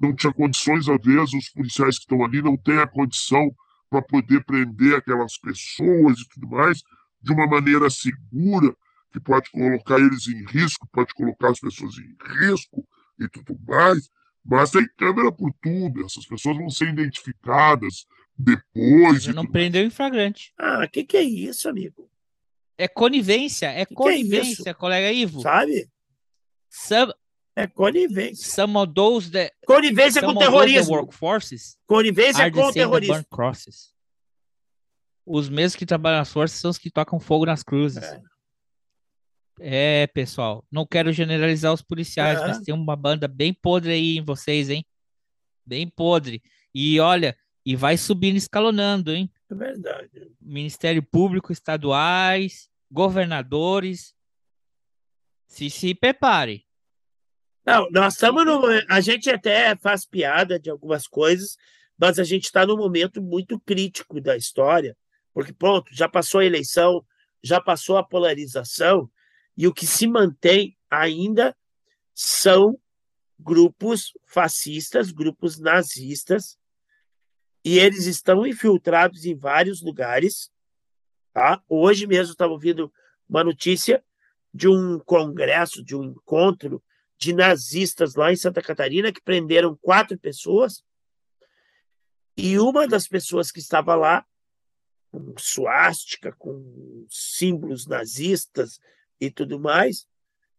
não 0.03 0.15
tinha 0.15 0.33
condições, 0.33 0.88
às 0.88 1.01
vezes, 1.01 1.33
os 1.33 1.49
policiais 1.51 1.97
que 1.97 2.03
estão 2.03 2.25
ali 2.25 2.43
não 2.43 2.57
têm 2.57 2.79
a 2.79 2.87
condição 2.88 3.55
para 3.88 4.03
poder 4.03 4.45
prender 4.45 4.97
aquelas 4.97 5.38
pessoas 5.38 6.19
e 6.19 6.29
tudo 6.29 6.49
mais 6.49 6.83
de 7.23 7.33
uma 7.33 7.47
maneira 7.47 7.88
segura 7.88 8.75
que 9.12 9.21
pode 9.21 9.51
colocar 9.51 10.01
eles 10.01 10.27
em 10.27 10.45
risco, 10.47 10.88
pode 10.91 11.15
colocar 11.15 11.51
as 11.51 11.61
pessoas 11.61 11.95
em 11.99 12.17
risco 12.41 12.85
e 13.21 13.29
tudo 13.29 13.57
mais. 13.67 14.11
Mas 14.45 14.73
tem 14.73 14.88
câmera 14.97 15.31
por 15.31 15.53
tudo, 15.62 16.05
essas 16.05 16.27
pessoas 16.27 16.57
vão 16.57 16.69
ser 16.69 16.88
identificadas 16.88 18.07
depois. 18.37 19.25
Você 19.25 19.33
não 19.33 19.47
prendeu 19.47 19.85
em 19.85 19.91
flagrante. 19.91 20.53
Ah, 20.59 20.85
o 20.85 20.91
que, 20.91 21.05
que 21.05 21.17
é 21.17 21.23
isso, 21.23 21.69
amigo? 21.69 22.11
É 22.77 22.88
conivência, 22.88 23.67
é 23.67 23.87
que 23.87 23.95
conivência, 23.95 24.65
que 24.65 24.71
é 24.71 24.75
colega 24.75 25.12
Ivo. 25.12 25.43
Sabe? 25.43 25.88
Some, 26.69 27.12
é 27.55 27.67
conivência. 27.67 28.51
Some 28.51 28.77
of 28.77 28.93
those 28.95 29.31
that, 29.31 29.53
conivência 29.67 30.23
com 30.23 30.35
terrorismo. 30.35 30.95
Workforces 30.95 31.77
conivência 31.87 32.51
com 32.51 32.62
o 32.62 32.73
terrorismo. 32.73 33.25
Os 35.25 35.49
mesmos 35.49 35.77
que 35.77 35.87
trabalham 35.87 36.19
nas 36.19 36.33
forças 36.33 36.59
são 36.59 36.71
os 36.71 36.79
que 36.79 36.91
tocam 36.91 37.21
fogo 37.21 37.47
nas 37.47 37.62
cruzes. 37.62 38.03
É. 38.03 38.23
É, 39.61 40.07
pessoal, 40.09 40.67
não 40.71 40.87
quero 40.87 41.12
generalizar 41.12 41.73
os 41.73 41.83
policiais, 41.83 42.41
mas 42.41 42.61
tem 42.61 42.75
uma 42.75 42.97
banda 42.97 43.29
bem 43.29 43.53
podre 43.53 43.93
aí 43.93 44.17
em 44.19 44.25
vocês, 44.25 44.71
hein? 44.71 44.85
Bem 45.65 45.88
podre. 45.88 46.43
E 46.75 46.99
olha, 46.99 47.37
e 47.65 47.77
vai 47.77 47.97
subindo 47.97 48.37
escalonando, 48.37 49.12
hein? 49.12 49.31
É 49.49 49.55
verdade. 49.55 50.33
Ministério 50.41 51.03
Público, 51.03 51.53
estaduais, 51.53 52.69
governadores. 52.91 54.15
Se 55.47 55.71
se 55.71 55.95
prepare. 55.95 56.67
Não, 57.64 57.88
nós 57.90 58.14
estamos 58.14 58.44
no. 58.44 58.61
A 58.88 59.01
gente 59.01 59.31
até 59.31 59.77
faz 59.77 60.05
piada 60.05 60.59
de 60.59 60.68
algumas 60.68 61.07
coisas, 61.07 61.57
mas 61.96 62.18
a 62.18 62.25
gente 62.25 62.44
está 62.44 62.66
num 62.66 62.77
momento 62.77 63.22
muito 63.22 63.61
crítico 63.61 64.20
da 64.20 64.37
história, 64.37 64.96
porque, 65.33 65.53
pronto, 65.53 65.94
já 65.94 66.09
passou 66.09 66.40
a 66.40 66.44
eleição, 66.44 67.05
já 67.42 67.61
passou 67.61 67.96
a 67.96 68.03
polarização, 68.03 69.09
e 69.57 69.68
o 69.68 69.72
que 69.72 69.87
se 69.87 70.09
mantém 70.09 70.77
ainda 70.90 71.57
são 72.12 72.79
grupos 73.38 74.12
fascistas, 74.27 75.12
grupos 75.12 75.59
nazistas, 75.59 76.59
e 77.64 77.79
eles 77.79 78.07
estão 78.07 78.44
infiltrados 78.44 79.25
em 79.25 79.37
vários 79.37 79.81
lugares. 79.81 80.51
Tá? 81.33 81.62
Hoje 81.68 82.07
mesmo 82.07 82.33
estava 82.33 82.53
ouvindo 82.53 82.92
uma 83.29 83.44
notícia 83.44 84.05
de 84.53 84.68
um 84.68 84.98
congresso, 84.98 85.83
de 85.83 85.94
um 85.96 86.05
encontro 86.05 86.83
de 87.22 87.32
nazistas 87.32 88.16
lá 88.16 88.32
em 88.32 88.37
Santa 88.37 88.61
Catarina 88.61 89.12
que 89.12 89.22
prenderam 89.22 89.76
quatro 89.76 90.18
pessoas. 90.18 90.82
E 92.37 92.58
uma 92.58 92.88
das 92.88 93.06
pessoas 93.06 93.52
que 93.52 93.61
estava 93.61 93.94
lá, 93.94 94.26
com 95.12 95.32
suástica, 95.38 96.32
com 96.32 97.06
símbolos 97.08 97.87
nazistas, 97.87 98.80
e 99.20 99.30
tudo 99.30 99.61
mais, 99.61 100.08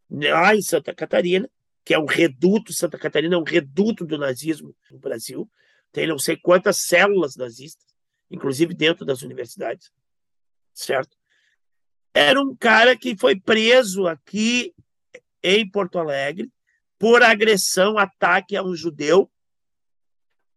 lá 0.10 0.56
em 0.56 0.62
Santa 0.62 0.96
Catarina, 0.96 1.50
que 1.84 1.94
é 1.94 2.00
um 2.00 2.06
reduto, 2.06 2.72
Santa 2.72 2.98
Catarina 2.98 3.36
é 3.36 3.38
um 3.38 3.44
reduto 3.44 4.06
do 4.06 4.18
nazismo 4.18 4.74
no 4.90 5.00
Brasil, 5.00 5.52
tem 5.92 6.08
não 6.08 6.18
sei 6.18 6.38
quantas 6.38 6.78
células 6.78 7.36
nazistas, 7.36 7.94
inclusive 8.32 8.74
dentro 8.74 9.04
das 9.04 9.22
universidades, 9.22 9.92
certo? 10.74 11.18
Era 12.14 12.40
um 12.40 12.56
cara 12.56 12.96
que 12.96 13.18
foi 13.18 13.38
preso 13.38 14.08
aqui 14.08 14.74
em 15.44 15.70
Porto 15.70 16.00
Alegre 16.00 16.52
por 16.98 17.22
agressão, 17.22 17.98
ataque 17.98 18.56
a 18.56 18.64
um 18.64 18.74
judeu. 18.74 19.30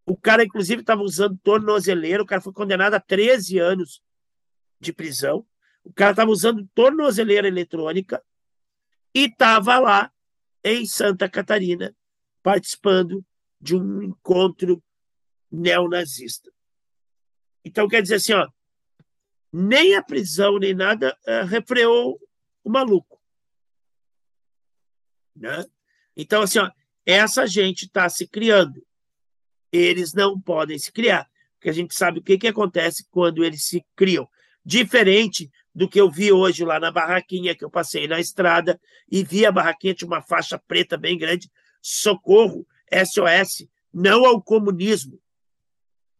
O 0.06 0.16
cara, 0.16 0.44
inclusive, 0.44 0.80
estava 0.80 1.02
usando 1.02 1.36
tornozeleira, 1.42 2.22
o 2.22 2.26
cara 2.26 2.40
foi 2.40 2.52
condenado 2.52 2.94
a 2.94 3.00
13 3.00 3.58
anos 3.58 4.00
de 4.78 4.92
prisão. 4.92 5.44
O 5.82 5.92
cara 5.92 6.12
estava 6.12 6.30
usando 6.30 6.68
tornozeleira 6.72 7.48
eletrônica 7.48 8.22
e 9.12 9.24
estava 9.24 9.78
lá 9.78 10.12
em 10.62 10.86
Santa 10.86 11.28
Catarina 11.28 11.94
participando 12.42 13.24
de 13.60 13.74
um 13.74 14.02
encontro 14.02 14.82
neonazista. 15.50 16.52
Então, 17.64 17.88
quer 17.88 18.02
dizer 18.02 18.16
assim, 18.16 18.34
ó, 18.34 18.48
nem 19.52 19.96
a 19.96 20.02
prisão, 20.02 20.58
nem 20.58 20.74
nada 20.74 21.16
uh, 21.26 21.44
refreou 21.46 22.20
o 22.62 22.70
maluco. 22.70 23.15
Né? 25.36 25.64
Então, 26.16 26.42
assim, 26.42 26.58
ó, 26.58 26.70
essa 27.04 27.46
gente 27.46 27.84
está 27.84 28.08
se 28.08 28.26
criando. 28.26 28.84
Eles 29.70 30.14
não 30.14 30.40
podem 30.40 30.78
se 30.78 30.90
criar, 30.90 31.28
porque 31.54 31.68
a 31.68 31.72
gente 31.72 31.94
sabe 31.94 32.18
o 32.18 32.22
que, 32.22 32.38
que 32.38 32.48
acontece 32.48 33.06
quando 33.10 33.44
eles 33.44 33.64
se 33.64 33.84
criam. 33.94 34.28
Diferente 34.64 35.50
do 35.74 35.88
que 35.88 36.00
eu 36.00 36.10
vi 36.10 36.32
hoje 36.32 36.64
lá 36.64 36.80
na 36.80 36.90
barraquinha 36.90 37.54
que 37.54 37.64
eu 37.64 37.70
passei 37.70 38.08
na 38.08 38.18
estrada 38.18 38.80
e 39.10 39.22
vi 39.22 39.44
a 39.44 39.52
barraquinha 39.52 39.94
tinha 39.94 40.08
uma 40.08 40.22
faixa 40.22 40.58
preta 40.58 40.96
bem 40.96 41.18
grande. 41.18 41.50
Socorro, 41.82 42.66
SOS, 42.90 43.68
não 43.92 44.24
ao 44.24 44.42
comunismo. 44.42 45.20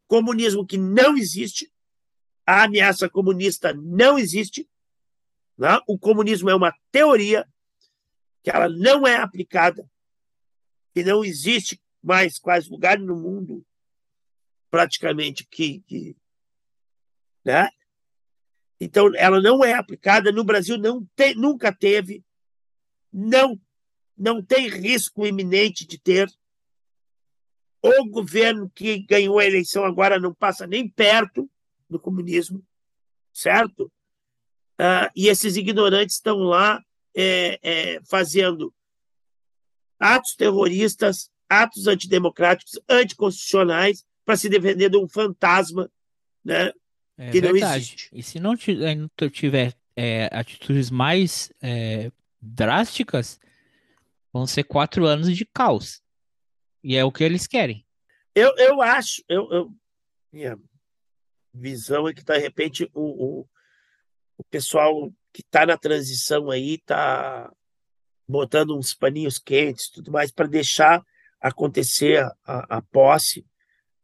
Comunismo 0.07 0.64
que 0.64 0.77
não 0.77 1.17
existe, 1.17 1.73
a 2.47 2.64
ameaça 2.64 3.09
comunista 3.09 3.73
não 3.73 4.19
existe. 4.19 4.69
Né? 5.59 5.79
O 5.89 5.99
comunismo 5.99 6.51
é 6.51 6.55
uma 6.55 6.75
teoria 6.93 7.49
que 8.47 8.51
ela 8.51 8.68
não 8.68 9.05
é 9.05 9.16
aplicada, 9.16 9.90
que 10.94 11.03
não 11.03 11.24
existe 11.24 11.82
mais 12.01 12.38
quase 12.38 12.70
lugar 12.70 12.97
no 12.97 13.16
mundo 13.16 13.66
praticamente 14.70 15.44
que, 15.44 15.80
que 15.80 16.16
né? 17.44 17.68
Então, 18.80 19.11
ela 19.16 19.40
não 19.40 19.64
é 19.64 19.72
aplicada. 19.72 20.30
No 20.30 20.44
Brasil, 20.44 20.78
não 20.78 21.05
tem, 21.16 21.34
nunca 21.34 21.74
teve, 21.74 22.24
não, 23.12 23.61
não 24.16 24.40
tem 24.40 24.68
risco 24.68 25.26
iminente 25.26 25.84
de 25.84 25.99
ter. 25.99 26.32
O 27.82 28.09
governo 28.09 28.70
que 28.70 29.01
ganhou 29.01 29.40
a 29.40 29.44
eleição 29.44 29.84
agora 29.84 30.20
não 30.20 30.32
passa 30.32 30.68
nem 30.68 30.88
perto 30.88 31.51
do 31.90 31.99
comunismo, 31.99 32.64
certo? 33.32 33.90
Ah, 34.78 35.11
e 35.16 35.26
esses 35.26 35.57
ignorantes 35.57 36.14
estão 36.14 36.38
lá 36.38 36.80
é, 37.17 37.59
é, 37.62 38.01
fazendo 38.05 38.73
atos 39.99 40.35
terroristas, 40.35 41.31
atos 41.49 41.87
antidemocráticos, 41.87 42.79
anticonstitucionais, 42.89 44.05
para 44.25 44.37
se 44.37 44.49
defender 44.49 44.91
de 44.91 44.99
um 44.99 45.09
fantasma 45.09 45.91
né, 46.45 46.73
é 47.17 47.31
que 47.31 47.41
verdade. 47.41 47.61
não 47.61 47.77
existe. 47.77 48.11
E 48.12 48.23
se 48.23 48.39
não 48.39 48.53
eh, 48.55 49.31
tiver 49.31 49.75
é, 49.95 50.29
atitudes 50.33 50.91
mais 50.91 51.51
é, 51.62 52.11
drásticas, 52.41 53.41
vão 54.33 54.47
ser 54.47 54.64
quatro 54.64 55.07
anos 55.07 55.35
de 55.35 55.45
caos. 55.47 56.03
E 56.83 56.97
é 56.97 57.05
o 57.05 57.12
que 57.12 57.25
eles 57.25 57.47
querem. 57.47 57.87
Eu, 58.35 58.55
eu 58.59 58.83
acho, 58.83 59.23
eu, 59.29 59.51
eu 59.51 59.73
minha 60.31 60.59
visão 61.55 62.07
é 62.07 62.12
que, 62.12 62.23
de 62.23 62.39
repente, 62.39 62.91
o, 62.93 63.41
o, 63.41 63.49
o 64.37 64.45
pessoal 64.45 65.11
que 65.37 65.43
está 65.43 65.66
na 65.66 65.76
transição 65.76 66.51
aí 66.51 66.76
está 66.76 67.53
botando 68.26 68.74
uns 68.74 68.95
paninhos 68.95 69.39
quentes 69.39 69.91
tudo 69.91 70.11
mais 70.11 70.30
para 70.30 70.47
deixar 70.47 71.05
acontecer 71.39 72.24
a, 72.47 72.78
a 72.78 72.80
posse 72.80 73.45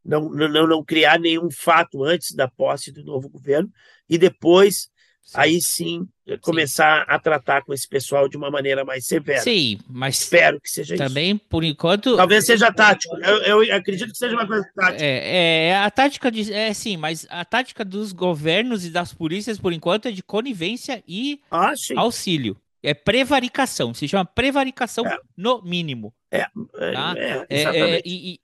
não, 0.05 0.28
não, 0.28 0.66
não 0.66 0.85
criar 0.85 1.18
nenhum 1.18 1.51
fato 1.51 2.05
antes 2.05 2.33
da 2.33 2.47
posse 2.47 2.93
do 2.93 3.03
novo 3.03 3.30
governo 3.30 3.72
e 4.07 4.18
depois 4.18 4.91
sim. 5.23 5.35
aí 5.35 5.61
sim 5.61 6.09
começar 6.41 7.01
sim. 7.01 7.07
a 7.09 7.18
tratar 7.18 7.62
com 7.62 7.73
esse 7.73 7.89
pessoal 7.89 8.29
de 8.29 8.37
uma 8.37 8.51
maneira 8.51 8.85
mais 8.85 9.07
severa. 9.07 9.41
Sim, 9.41 9.79
mas 9.89 10.20
espero 10.20 10.61
que 10.61 10.70
seja 10.70 10.97
também 10.97 11.33
isso. 11.33 11.45
por 11.49 11.64
enquanto 11.64 12.16
talvez 12.16 12.45
seja 12.45 12.73
tático. 12.73 13.16
Eu, 13.18 13.62
eu 13.62 13.77
acredito 13.77 14.12
que 14.12 14.18
seja 14.18 14.35
uma 14.35 14.47
coisa 14.47 14.68
tática. 14.75 15.05
É, 15.05 15.68
é 15.68 15.77
a 15.77 15.91
tática 15.91 16.31
de 16.31 16.53
é 16.53 16.73
sim, 16.73 16.97
mas 16.97 17.27
a 17.31 17.45
tática 17.45 17.85
dos 17.85 18.12
governos 18.12 18.85
e 18.85 18.91
das 18.91 19.12
polícias 19.12 19.59
por 19.59 19.73
enquanto 19.73 20.07
é 20.07 20.11
de 20.11 20.23
conivência 20.23 21.03
e 21.07 21.41
ah, 21.51 21.73
auxílio. 21.97 22.57
É 22.85 22.95
prevaricação, 22.95 23.95
se 23.95 24.09
chama 24.09 24.25
prevaricação 24.25 25.07
é. 25.07 25.16
no 25.37 25.62
mínimo. 25.62 26.12
É, 26.33 26.47
é, 26.79 26.93
tá? 26.93 27.14
é, 27.16 27.47
é, 27.49 27.91
é 27.97 28.03
e, 28.05 28.41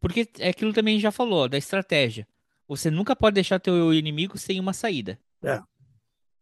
porque 0.00 0.28
é 0.38 0.50
aquilo 0.50 0.72
também 0.72 1.00
já 1.00 1.10
falou, 1.10 1.48
da 1.48 1.58
estratégia. 1.58 2.28
Você 2.68 2.90
nunca 2.92 3.16
pode 3.16 3.34
deixar 3.34 3.58
teu 3.58 3.92
inimigo 3.92 4.38
sem 4.38 4.60
uma 4.60 4.72
saída. 4.72 5.18
É. 5.42 5.60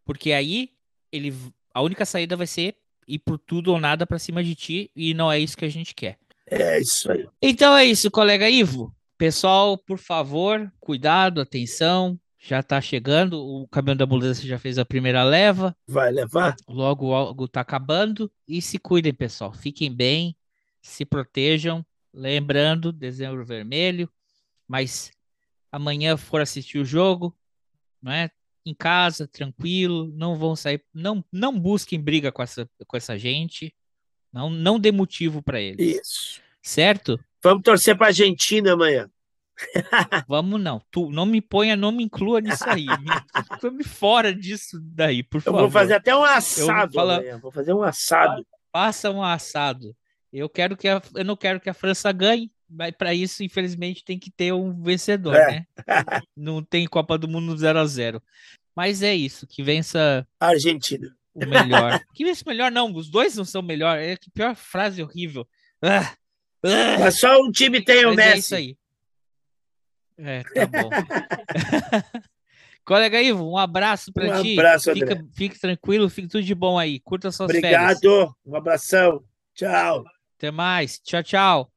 Porque 0.05 0.33
aí 0.33 0.71
ele 1.11 1.35
a 1.73 1.83
única 1.83 2.05
saída 2.07 2.37
vai 2.37 2.47
ser 2.47 2.77
ir 3.07 3.19
por 3.19 3.39
tudo 3.39 3.73
ou 3.73 3.81
nada 3.81 4.07
para 4.07 4.19
cima 4.19 4.43
de 4.43 4.55
ti 4.55 4.91
e 4.95 5.13
não 5.15 5.31
é 5.31 5.39
isso 5.39 5.57
que 5.57 5.65
a 5.65 5.71
gente 5.71 5.95
quer. 5.95 6.19
É 6.47 6.81
isso 6.81 7.11
aí. 7.11 7.29
Então 7.43 7.77
é 7.77 7.85
isso, 7.85 8.11
colega 8.11 8.49
Ivo. 8.49 8.95
Pessoal, 9.17 9.79
por 9.79 9.99
favor, 9.99 10.73
cuidado, 10.81 11.41
atenção. 11.41 12.19
Já 12.39 12.63
tá 12.63 12.79
chegando, 12.79 13.41
o 13.41 13.67
caminhão 13.69 13.97
da 13.97 14.05
ambulância 14.05 14.47
já 14.47 14.59
fez 14.59 14.79
a 14.79 14.85
primeira 14.85 15.25
leva. 15.25 15.75
Vai 15.87 16.13
levar? 16.13 16.55
Logo, 16.69 17.07
logo 17.07 17.49
tá 17.49 17.63
acabando. 17.63 18.31
E 18.47 18.61
se 18.61 18.79
cuidem, 18.79 19.15
pessoal. 19.15 19.53
Fiquem 19.55 19.91
bem, 19.91 20.37
se 20.83 21.07
protejam. 21.07 21.85
Lembrando, 22.13 22.93
dezembro 22.93 23.45
vermelho, 23.45 24.09
mas 24.69 25.11
amanhã 25.73 26.17
for 26.17 26.41
assistir 26.41 26.79
o 26.79 26.85
jogo, 26.85 27.37
não 28.01 28.13
é? 28.13 28.31
Em 28.67 28.75
casa, 28.75 29.29
tranquilo, 29.29 30.11
não 30.15 30.37
vão 30.37 30.57
sair, 30.57 30.83
não 30.93 31.23
não 31.31 31.59
busquem 31.59 32.01
briga 32.01 32.33
com 32.33 32.43
essa 32.43 32.69
com 32.87 32.97
essa 32.97 33.19
gente, 33.19 33.75
não 34.33 34.49
não 34.49 34.79
dê 34.79 34.91
motivo 34.91 35.43
para 35.43 35.61
eles. 35.61 36.01
Isso. 36.01 36.41
Certo? 36.63 37.21
Vamos 37.43 37.63
torcer 37.63 37.97
para 37.97 38.07
Argentina 38.07 38.73
amanhã. 38.73 39.11
Vamos 40.27 40.61
não. 40.61 40.81
Tu 40.91 41.11
não 41.11 41.27
me 41.27 41.41
ponha, 41.41 41.77
não 41.77 41.93
me 41.93 42.03
inclua 42.03 42.41
nisso 42.41 42.65
aí. 42.67 42.87
Me, 42.87 43.71
me 43.71 43.85
fora 43.85 44.35
disso 44.35 44.81
daí, 44.81 45.23
por 45.23 45.41
favor. 45.41 45.59
Eu 45.59 45.63
vou 45.63 45.71
fazer 45.71 45.95
até 45.95 46.17
um 46.17 46.25
assado. 46.25 46.91
Eu 46.91 46.95
fala... 46.95 47.39
Vou 47.39 47.53
fazer 47.53 47.73
um 47.73 47.83
assado. 47.83 48.47
Faça 48.73 49.11
um 49.11 49.23
assado. 49.23 49.95
Eu 50.33 50.49
quero 50.49 50.77
que 50.77 50.89
a, 50.89 51.01
eu 51.15 51.25
não 51.25 51.37
quero 51.37 51.61
que 51.61 51.71
a 51.71 51.75
França 51.75 52.11
ganhe, 52.11 52.51
mas 52.69 52.93
para 52.97 53.15
isso, 53.15 53.43
infelizmente, 53.43 54.05
tem 54.05 54.19
que 54.19 54.31
ter 54.31 54.53
um 54.53 54.83
vencedor, 54.83 55.37
é. 55.37 55.47
né? 55.51 55.67
não 56.37 56.63
tem 56.63 56.87
Copa 56.87 57.17
do 57.19 57.29
Mundo 57.29 57.57
0 57.57 57.79
a 57.79 57.87
0 57.87 58.23
Mas 58.75 59.03
é 59.03 59.15
isso, 59.15 59.47
que 59.47 59.63
vença 59.63 60.27
a 60.39 60.49
Argentina. 60.49 61.15
O 61.35 61.47
melhor. 61.47 62.01
que 62.15 62.25
vença 62.25 62.45
o 62.45 62.49
melhor, 62.49 62.71
não. 62.71 62.95
Os 62.95 63.09
dois 63.09 63.37
não 63.37 63.45
são 63.45 63.61
melhor. 63.61 63.99
É 63.99 64.17
que 64.17 64.31
pior 64.31 64.55
frase 64.55 65.03
horrível. 65.03 65.47
Ah, 65.83 66.15
ah, 66.63 67.11
só 67.11 67.41
um 67.41 67.51
time 67.51 67.83
tem 67.83 68.07
o 68.07 68.13
é 68.13 68.17
Messi. 68.17 68.31
É 68.31 68.39
isso 68.39 68.55
aí. 68.55 68.77
É, 70.17 70.43
tá 70.43 70.67
bom. 70.67 70.91
Colega 72.85 73.21
Ivo, 73.21 73.51
um 73.51 73.57
abraço 73.57 74.13
para 74.13 74.39
um 74.39 74.43
ti. 74.43 74.51
Um 74.51 74.61
abraço, 74.61 74.93
fica, 74.93 75.27
fique 75.35 75.59
tranquilo, 75.59 76.09
fique 76.11 76.29
tudo 76.29 76.45
de 76.45 76.55
bom 76.55 76.79
aí. 76.79 77.01
Curta 77.01 77.33
suas 77.33 77.49
Obrigado. 77.49 77.71
férias. 77.71 77.97
Obrigado. 77.97 78.37
Um 78.47 78.57
abração. 78.57 79.25
Tchau. 79.55 80.05
Até 80.37 80.51
mais. 80.51 81.01
Tchau, 81.01 81.23
tchau. 81.23 81.74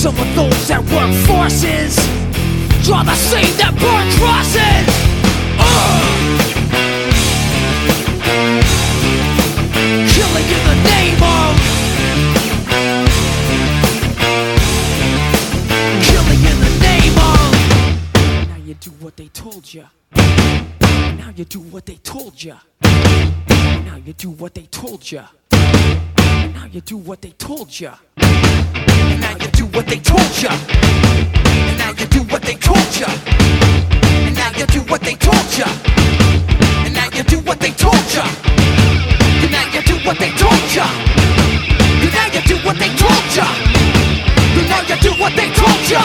Some 0.00 0.16
of 0.18 0.34
those 0.34 0.68
that 0.68 0.80
work 0.96 1.12
forces 1.28 1.94
draw 2.86 3.02
the 3.02 3.14
same 3.14 3.54
that 3.58 3.76
burn 3.76 4.08
crosses. 4.16 4.88
Uh. 5.60 6.00
Killing 10.08 10.48
in 10.56 10.62
the 10.70 10.76
name 10.88 11.20
of. 11.20 11.52
Killing 16.08 16.42
in 16.48 16.56
the 16.64 16.72
name 16.80 17.16
of. 17.20 18.48
Now 18.48 18.60
you 18.64 18.74
do 18.80 18.90
what 19.04 19.18
they 19.18 19.28
told 19.28 19.74
you. 19.74 19.84
Now 20.16 21.30
you 21.36 21.44
do 21.44 21.60
what 21.60 21.84
they 21.84 21.96
told 21.96 22.42
you. 22.42 22.54
Now 22.82 23.96
you 24.02 24.14
do 24.14 24.30
what 24.30 24.54
they 24.54 24.62
told 24.62 25.12
ya. 25.12 25.26
Now 25.52 26.64
you 26.72 26.80
do 26.80 26.96
what 26.96 27.20
they 27.20 27.32
told. 27.32 27.68
Now 27.78 27.98
you 29.38 29.59
ya. 29.74 30.50
And 30.50 31.78
now 31.78 31.92
you 31.92 32.06
do 32.06 32.22
what 32.32 32.42
they 32.42 32.54
told 32.56 32.96
ya. 32.98 33.08
And 34.26 34.34
now 34.34 34.50
you 34.56 34.66
do 34.66 34.80
what 34.88 35.00
they 35.02 35.14
told 35.14 35.58
ya. 35.58 35.66
And 36.84 36.94
now 36.94 37.08
you 37.14 37.22
do 37.22 37.38
what 37.40 37.60
they 37.60 37.70
told 37.72 37.94
ya. 38.14 38.24
And 39.42 39.52
now 39.52 39.66
you 39.74 39.82
do 39.82 39.96
what 40.06 40.18
they 40.18 40.30
told 40.32 40.74
ya. 40.74 40.86
And 42.02 42.12
now 42.12 42.26
you 42.32 42.42
do 42.42 42.56
what 42.64 42.78
they 42.78 42.88
told 42.96 43.36
ya. 43.36 43.46
And 44.56 44.68
now 44.68 44.80
you 44.88 44.96
do 44.96 45.12
what 45.20 45.32
they 45.36 45.48
told 45.52 45.90
ya. 45.90 46.02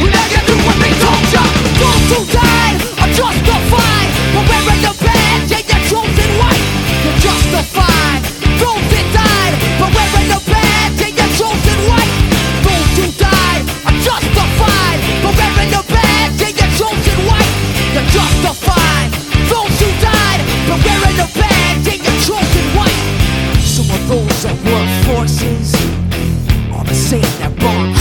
And 0.00 0.10
now 0.10 0.26
you 0.32 0.40
do 0.48 0.56
what 0.66 0.76
they 0.80 0.92
told 1.04 1.26
ya. 1.34 1.42
Those 1.78 2.08
who 2.10 2.20
died 2.32 2.80
are 3.02 3.12
justified 3.12 4.08
for 4.32 4.42
wearing 4.48 4.80
the 4.82 4.92
badge 5.04 5.52
and 5.52 5.64
you're 5.68 5.84
chosen 5.90 6.30
white. 6.40 6.64
You're 7.04 7.20
justified. 7.22 8.22
Those 8.58 8.97